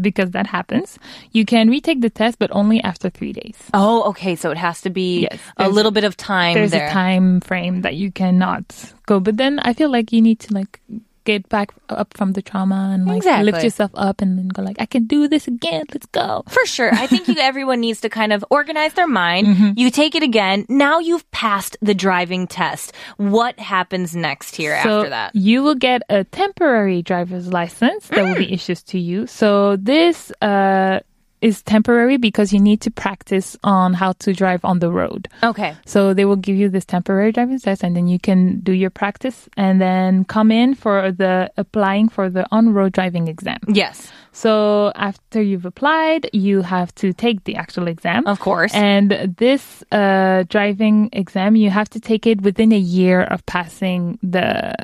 because 0.00 0.30
that 0.30 0.46
happens, 0.46 0.98
you 1.32 1.44
can 1.44 1.68
retake 1.68 2.00
the 2.00 2.10
test, 2.10 2.38
but 2.38 2.50
only 2.52 2.80
after 2.82 3.10
three 3.10 3.32
days. 3.32 3.56
Oh, 3.74 4.02
okay. 4.10 4.34
So 4.36 4.50
it 4.50 4.56
has 4.58 4.80
to 4.82 4.90
be 4.90 5.28
Yes, 5.30 5.40
a 5.56 5.68
little 5.68 5.90
bit 5.90 6.04
of 6.04 6.16
time 6.16 6.54
There's 6.54 6.70
there. 6.70 6.86
a 6.86 6.90
time 6.90 7.40
frame 7.40 7.82
that 7.82 7.94
you 7.94 8.10
cannot 8.10 8.64
go. 9.06 9.20
But 9.20 9.36
then 9.36 9.58
I 9.60 9.72
feel 9.72 9.90
like 9.90 10.12
you 10.12 10.22
need 10.22 10.40
to 10.40 10.54
like 10.54 10.80
get 11.24 11.48
back 11.48 11.72
up 11.88 12.16
from 12.16 12.32
the 12.32 12.42
trauma 12.42 12.90
and 12.94 13.06
like 13.06 13.18
Exactly. 13.18 13.50
lift 13.52 13.64
yourself 13.64 13.90
up 13.94 14.20
and 14.20 14.38
then 14.38 14.48
go 14.48 14.62
like, 14.62 14.76
I 14.78 14.86
can 14.86 15.06
do 15.06 15.26
this 15.28 15.46
again. 15.48 15.84
Let's 15.92 16.06
go. 16.06 16.44
For 16.48 16.64
sure. 16.66 16.92
I 16.94 17.06
think 17.06 17.28
you, 17.28 17.34
everyone 17.38 17.80
needs 17.80 18.00
to 18.02 18.08
kind 18.08 18.32
of 18.32 18.44
organize 18.50 18.94
their 18.94 19.06
mind. 19.06 19.46
Mm-hmm. 19.46 19.70
You 19.76 19.90
take 19.90 20.14
it 20.14 20.22
again. 20.22 20.66
Now 20.68 20.98
you've 20.98 21.28
passed 21.30 21.76
the 21.82 21.94
driving 21.94 22.46
test. 22.46 22.92
What 23.16 23.58
happens 23.58 24.14
next 24.14 24.56
here 24.56 24.78
so 24.82 24.98
after 25.00 25.10
that? 25.10 25.34
you 25.34 25.62
will 25.62 25.74
get 25.74 26.02
a 26.08 26.24
temporary 26.24 27.02
driver's 27.02 27.48
license 27.48 28.08
that 28.08 28.22
will 28.22 28.34
be 28.36 28.46
Mm. 28.46 28.52
issued 28.52 28.78
to 28.86 28.98
you. 28.98 29.26
So 29.26 29.76
this 29.76 30.30
uh, 30.42 31.00
is 31.44 31.60
temporary 31.62 32.16
because 32.16 32.54
you 32.54 32.58
need 32.58 32.80
to 32.80 32.90
practice 32.90 33.54
on 33.62 33.92
how 33.92 34.12
to 34.12 34.32
drive 34.32 34.64
on 34.64 34.78
the 34.78 34.90
road. 34.90 35.28
Okay. 35.42 35.76
So 35.84 36.14
they 36.14 36.24
will 36.24 36.40
give 36.40 36.56
you 36.56 36.70
this 36.70 36.86
temporary 36.86 37.32
driving 37.32 37.60
test, 37.60 37.84
and 37.84 37.94
then 37.94 38.08
you 38.08 38.18
can 38.18 38.60
do 38.60 38.72
your 38.72 38.88
practice, 38.88 39.46
and 39.54 39.78
then 39.78 40.24
come 40.24 40.50
in 40.50 40.74
for 40.74 41.12
the 41.12 41.52
applying 41.58 42.08
for 42.08 42.30
the 42.30 42.46
on-road 42.50 42.92
driving 42.92 43.28
exam. 43.28 43.58
Yes. 43.68 44.10
So 44.32 44.90
after 44.96 45.42
you've 45.42 45.66
applied, 45.66 46.30
you 46.32 46.62
have 46.62 46.94
to 46.96 47.12
take 47.12 47.44
the 47.44 47.56
actual 47.56 47.88
exam. 47.88 48.26
Of 48.26 48.40
course. 48.40 48.74
And 48.74 49.36
this 49.36 49.84
uh, 49.92 50.44
driving 50.48 51.10
exam, 51.12 51.56
you 51.56 51.68
have 51.68 51.90
to 51.90 52.00
take 52.00 52.26
it 52.26 52.40
within 52.40 52.72
a 52.72 52.78
year 52.78 53.20
of 53.20 53.44
passing 53.44 54.18
the 54.22 54.74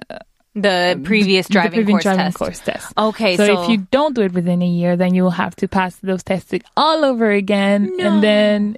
The 0.55 1.01
previous 1.05 1.47
the 1.47 1.53
driving 1.53 1.73
previous 1.85 1.93
course 1.93 2.03
driving 2.03 2.25
test. 2.25 2.37
course 2.37 2.59
test. 2.59 2.93
Okay, 2.99 3.37
so, 3.37 3.47
so- 3.47 3.63
if 3.63 3.71
you 3.71 3.79
don't 3.93 4.15
do 4.17 4.23
it 4.23 4.33
within 4.33 4.63
a 4.63 4.67
year, 4.67 4.97
then 4.97 5.15
you 5.15 5.23
will 5.23 5.31
have 5.31 5.55
to 5.57 5.69
pass 5.69 5.95
those 6.03 6.25
tests 6.25 6.53
all 6.77 7.05
over 7.05 7.31
again, 7.31 7.93
and 8.01 8.21
then 8.23 8.77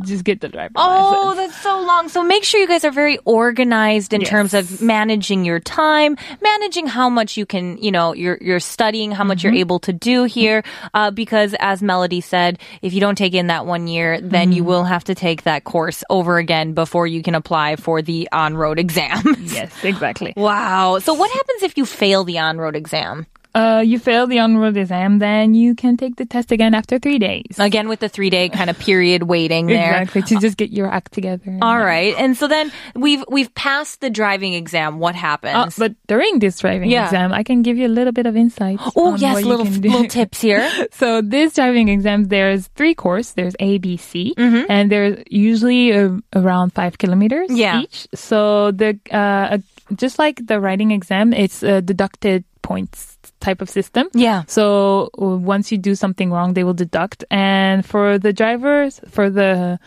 just 0.00 0.24
get 0.24 0.40
the 0.40 0.48
driver's 0.48 0.72
Oh, 0.76 1.34
license. 1.36 1.52
that's 1.52 1.62
so 1.62 1.80
long. 1.82 2.08
So 2.08 2.22
make 2.24 2.42
sure 2.42 2.60
you 2.60 2.66
guys 2.66 2.84
are 2.84 2.90
very 2.90 3.18
organized 3.24 4.12
in 4.12 4.22
Yes. 4.22 4.30
terms 4.30 4.54
of 4.54 4.82
managing 4.82 5.44
your 5.44 5.60
time, 5.60 6.16
managing 6.42 6.88
how 6.88 7.08
much 7.08 7.36
you 7.36 7.46
can, 7.46 7.78
you 7.78 7.92
know, 7.92 8.12
you're 8.12 8.38
you're 8.40 8.58
studying, 8.60 9.12
how 9.12 9.22
much 9.24 9.44
you're 9.44 9.52
Mm-hmm. 9.52 9.58
able 9.60 9.78
to 9.80 9.92
do 9.92 10.24
here. 10.24 10.64
Uh, 10.94 11.10
because 11.12 11.54
as 11.60 11.80
Melody 11.82 12.20
said, 12.20 12.58
if 12.82 12.92
you 12.92 13.00
don't 13.00 13.16
take 13.16 13.34
in 13.34 13.46
that 13.48 13.66
one 13.66 13.86
year, 13.86 14.20
then 14.20 14.48
Mm-hmm. 14.48 14.52
you 14.52 14.64
will 14.64 14.84
have 14.84 15.04
to 15.04 15.14
take 15.14 15.44
that 15.44 15.62
course 15.64 16.02
over 16.10 16.38
again 16.38 16.72
before 16.72 17.06
you 17.06 17.22
can 17.22 17.34
apply 17.36 17.76
for 17.76 18.02
the 18.02 18.28
on-road 18.32 18.78
exam. 18.84 19.22
Yes, 19.42 19.72
exactly. 19.84 20.32
wow. 20.36 20.87
So 20.98 21.12
what 21.14 21.30
happens 21.30 21.62
if 21.62 21.76
you 21.76 21.84
fail 21.86 22.24
the 22.24 22.38
on-road 22.38 22.74
exam? 22.76 23.26
Uh, 23.54 23.82
you 23.84 23.98
fail 23.98 24.26
the 24.28 24.38
on-road 24.38 24.76
exam, 24.76 25.18
then 25.18 25.54
you 25.54 25.74
can 25.74 25.96
take 25.96 26.14
the 26.16 26.26
test 26.26 26.52
again 26.52 26.74
after 26.74 26.98
three 27.00 27.18
days. 27.18 27.56
Again 27.58 27.88
with 27.88 27.98
the 27.98 28.08
three-day 28.08 28.50
kind 28.50 28.68
of 28.70 28.78
period 28.78 29.22
waiting 29.24 29.66
there. 29.66 30.02
Exactly 30.02 30.22
to 30.22 30.34
just 30.38 30.56
get 30.58 30.70
your 30.70 30.86
act 30.86 31.10
together. 31.12 31.58
All 31.62 31.78
right. 31.78 32.14
And 32.18 32.36
so 32.36 32.46
then 32.46 32.70
we've 32.94 33.24
we've 33.26 33.52
passed 33.54 34.00
the 34.00 34.10
driving 34.10 34.52
exam. 34.52 35.00
What 35.00 35.16
happens? 35.16 35.74
Uh, 35.74 35.88
but 35.88 35.92
during 36.06 36.38
this 36.38 36.60
driving 36.60 36.90
Yeah. 36.90 37.06
exam, 37.06 37.32
I 37.32 37.42
can 37.42 37.62
give 37.62 37.76
you 37.78 37.88
a 37.88 37.94
little 37.98 38.12
bit 38.12 38.26
of 38.26 38.36
insight. 38.36 38.78
Oh 38.94 39.16
yes, 39.16 39.42
little 39.42 39.64
can 39.64 39.80
do. 39.80 39.88
little 39.90 40.06
tips 40.08 40.40
here. 40.40 40.62
So 40.92 41.20
this 41.22 41.54
driving 41.54 41.88
exam, 41.88 42.24
there's 42.28 42.68
three 42.76 42.94
course. 42.94 43.32
There's 43.32 43.56
A, 43.58 43.78
B, 43.78 43.96
C, 43.96 44.34
Mm-hmm. 44.36 44.70
and 44.70 44.92
there's 44.92 45.24
usually 45.30 45.92
uh, 45.98 46.10
around 46.36 46.74
five 46.74 46.98
kilometers 46.98 47.48
Yeah. 47.50 47.80
each. 47.80 48.06
So 48.14 48.70
the 48.72 49.00
uh, 49.10 49.56
uh, 49.56 49.58
just 49.94 50.18
like 50.18 50.46
the 50.46 50.60
writing 50.60 50.90
exam, 50.90 51.32
it's 51.32 51.62
a 51.62 51.80
deducted 51.82 52.44
points 52.62 53.16
type 53.40 53.62
of 53.62 53.70
system. 53.70 54.08
Yeah. 54.14 54.42
So 54.46 55.10
uh, 55.20 55.24
once 55.36 55.72
you 55.72 55.78
do 55.78 55.94
something 55.94 56.30
wrong, 56.30 56.54
they 56.54 56.64
will 56.64 56.74
deduct. 56.74 57.24
And 57.30 57.84
for 57.86 58.18
the 58.18 58.32
drivers, 58.32 59.00
for 59.08 59.30
the 59.30 59.78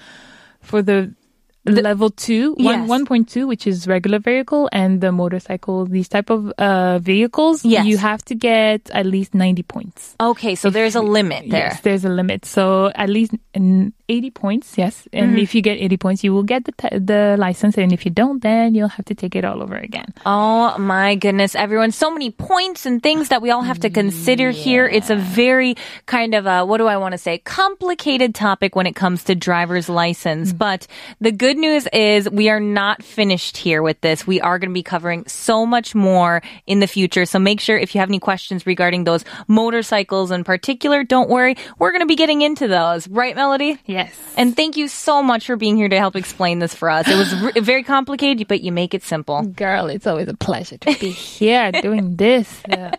for 0.62 0.82
the, 0.82 1.14
level 1.66 2.10
two, 2.10 2.56
Yes. 2.58 2.66
one 2.66 2.88
one 2.88 3.06
point 3.06 3.30
two, 3.30 3.46
which 3.46 3.68
is 3.68 3.88
regular 3.88 4.18
vehicle, 4.18 4.68
and 4.72 5.00
the 5.00 5.12
motorcycle, 5.12 5.86
these 5.86 6.10
type 6.10 6.32
of 6.32 6.50
uh, 6.58 6.98
vehicles, 6.98 7.64
Yes. 7.64 7.86
you 7.86 7.98
have 7.98 8.26
to 8.26 8.34
get 8.36 8.90
at 8.90 9.06
least 9.06 9.36
ninety 9.36 9.62
points. 9.62 10.16
Okay, 10.20 10.56
so 10.56 10.72
there's 10.72 10.96
a 10.96 11.02
limit 11.02 11.50
there. 11.52 11.70
Yes, 11.70 11.82
there's 11.82 12.04
a 12.04 12.10
limit. 12.10 12.46
So 12.46 12.92
at 12.96 13.10
least 13.10 13.34
80 14.12 14.32
points, 14.32 14.78
yes. 14.78 15.08
And 15.14 15.32
Mm-hmm. 15.32 15.40
if 15.40 15.56
you 15.56 15.62
get 15.62 15.78
80 15.80 15.98
points, 15.98 16.24
you 16.24 16.34
will 16.34 16.44
get 16.44 16.66
the, 16.66 16.74
t- 16.74 16.98
the 16.98 17.36
license. 17.40 17.78
And 17.78 17.94
if 17.94 18.04
you 18.06 18.12
don't, 18.12 18.42
then 18.44 18.76
you'll 18.76 18.90
have 18.98 19.06
to 19.06 19.16
take 19.16 19.36
it 19.36 19.46
all 19.46 19.64
over 19.64 19.76
again. 19.76 20.08
Oh 20.26 20.78
my 20.78 21.16
goodness, 21.16 21.56
everyone. 21.56 21.92
So 21.92 22.12
many 22.12 22.30
points 22.32 22.86
and 22.86 23.02
things 23.02 23.30
that 23.30 23.42
we 23.42 23.50
all 23.52 23.62
have 23.62 23.80
to 23.82 23.90
consider 23.90 24.52
here. 24.52 24.86
It's 24.88 25.10
a 25.10 25.16
very 25.16 25.76
kind 26.06 26.36
of 26.36 26.46
a, 26.46 26.66
what 26.66 26.78
do 26.78 26.88
I 26.88 26.98
want 26.98 27.14
to 27.14 27.18
say, 27.18 27.38
complicated 27.40 28.36
topic 28.36 28.76
when 28.76 28.88
it 28.88 28.96
comes 28.96 29.24
to 29.26 29.36
driver's 29.36 29.88
license. 29.88 30.52
But 30.54 30.88
the 31.22 31.32
good 31.32 31.58
news 31.58 31.88
is 31.94 32.30
we 32.30 32.50
are 32.50 32.60
not 32.60 33.04
finished 33.04 33.56
here 33.58 33.82
with 33.82 34.02
this. 34.02 34.28
We 34.28 34.42
are 34.42 34.60
going 34.60 34.70
to 34.72 34.74
be 34.74 34.84
covering 34.84 35.26
so 35.28 35.66
much 35.66 35.96
more 35.96 36.42
in 36.68 36.80
the 36.82 36.88
future. 36.88 37.26
So 37.26 37.40
make 37.40 37.60
sure 37.62 37.78
if 37.78 37.96
you 37.96 38.00
have 38.02 38.10
any 38.10 38.20
questions 38.20 38.66
regarding 38.66 39.06
those 39.06 39.24
motorcycles 39.48 40.32
in 40.32 40.44
particular, 40.44 41.04
don't 41.04 41.30
worry. 41.30 41.56
We're 41.80 41.92
going 41.92 42.02
to 42.02 42.08
be 42.08 42.16
getting 42.16 42.42
into 42.42 42.68
those. 42.68 43.08
Right, 43.08 43.36
Melody? 43.36 43.80
Yes. 44.06 44.18
And 44.38 44.56
thank 44.56 44.78
you 44.78 44.88
so 44.88 45.22
much 45.22 45.46
for 45.46 45.58
being 45.58 45.76
here 45.76 45.90
to 45.90 46.00
help 46.00 46.16
explain 46.16 46.60
this 46.60 46.74
for 46.74 46.90
us. 46.90 47.06
It 47.08 47.18
was 47.18 47.34
r- 47.36 47.52
very 47.62 47.84
complicated, 47.84 48.48
but 48.48 48.62
you 48.62 48.72
make 48.72 48.94
it 48.94 49.04
simple. 49.04 49.42
Girl, 49.44 49.88
it's 49.88 50.08
always 50.08 50.30
a 50.30 50.34
pleasure 50.34 50.78
to 50.78 50.96
be 51.00 51.12
here 51.12 51.72
doing 51.72 52.16
this. 52.16 52.48
Uh, 52.72 52.92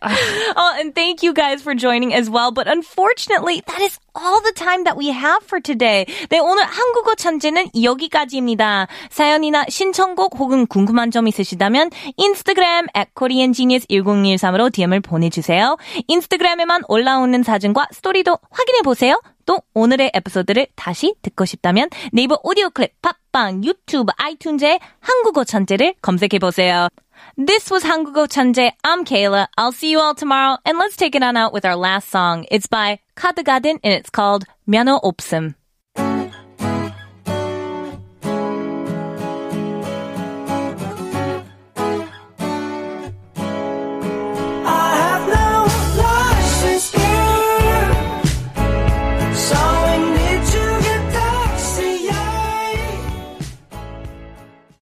Oh, 0.55 0.77
and 0.79 0.95
thank 0.95 1.23
you 1.23 1.33
guys 1.33 1.63
for 1.63 1.75
joining 1.75 2.13
as 2.13 2.29
well. 2.29 2.53
But 2.53 2.69
unfortunately, 2.69 3.63
that 3.67 3.81
is 3.81 3.99
all 4.15 4.43
the 4.43 4.53
time 4.53 4.85
that 4.85 4.97
we 4.97 5.09
have 5.09 5.43
for 5.45 5.59
today. 5.59 6.05
네, 6.29 6.39
오늘 6.39 6.65
한국어 6.65 7.15
천재는 7.17 7.71
여기까지입니다. 7.83 8.87
사연이나 9.11 9.65
신청곡 9.71 10.37
혹은 10.39 10.67
궁금한 10.67 11.11
점 11.11 11.27
있으시다면 11.27 11.89
인스타그램 12.19 12.87
at 12.95 13.09
koreangenius1013으로 13.15 14.71
DM을 14.73 15.01
보내주세요. 15.01 15.77
인스타그램에만 16.09 16.83
올라오는 16.89 17.43
사진과 17.43 17.89
스토리도 17.93 18.37
확인해보세요. 18.51 19.21
또 19.47 19.61
오늘의 19.75 20.13
에피소드를 20.15 20.69
다시 20.77 21.15
듣고 21.23 21.45
싶다면 21.45 21.89
네이버 22.13 22.39
오디오 22.43 22.71
클립, 22.71 22.93
팟빵, 23.03 23.65
유튜브, 23.65 24.13
아이튠즈에 24.13 24.81
한국어 25.01 25.45
천재를 25.45 25.95
검색해보세요. 26.03 26.89
This 27.37 27.73
was 27.73 27.87
한국어 27.87 28.27
천재. 28.27 28.73
I'm 28.83 29.05
Kayla. 29.05 29.47
I'll 29.57 29.73
see 29.73 29.93
you 29.93 30.01
all 30.01 30.15
tomorrow. 30.15 30.59
And 30.65 30.79
let's 30.79 30.97
take 30.97 31.15
it 31.15 31.23
on 31.23 31.37
out 31.37 31.53
with 31.53 31.65
our 31.65 31.77
last 31.77 32.11
song. 32.11 32.45
It's 32.51 32.67
by 32.67 32.99
카드가든 33.15 33.79
and 33.83 33.95
it's 33.95 34.11
called 34.11 34.45
면허 34.67 34.99
없음. 35.03 35.55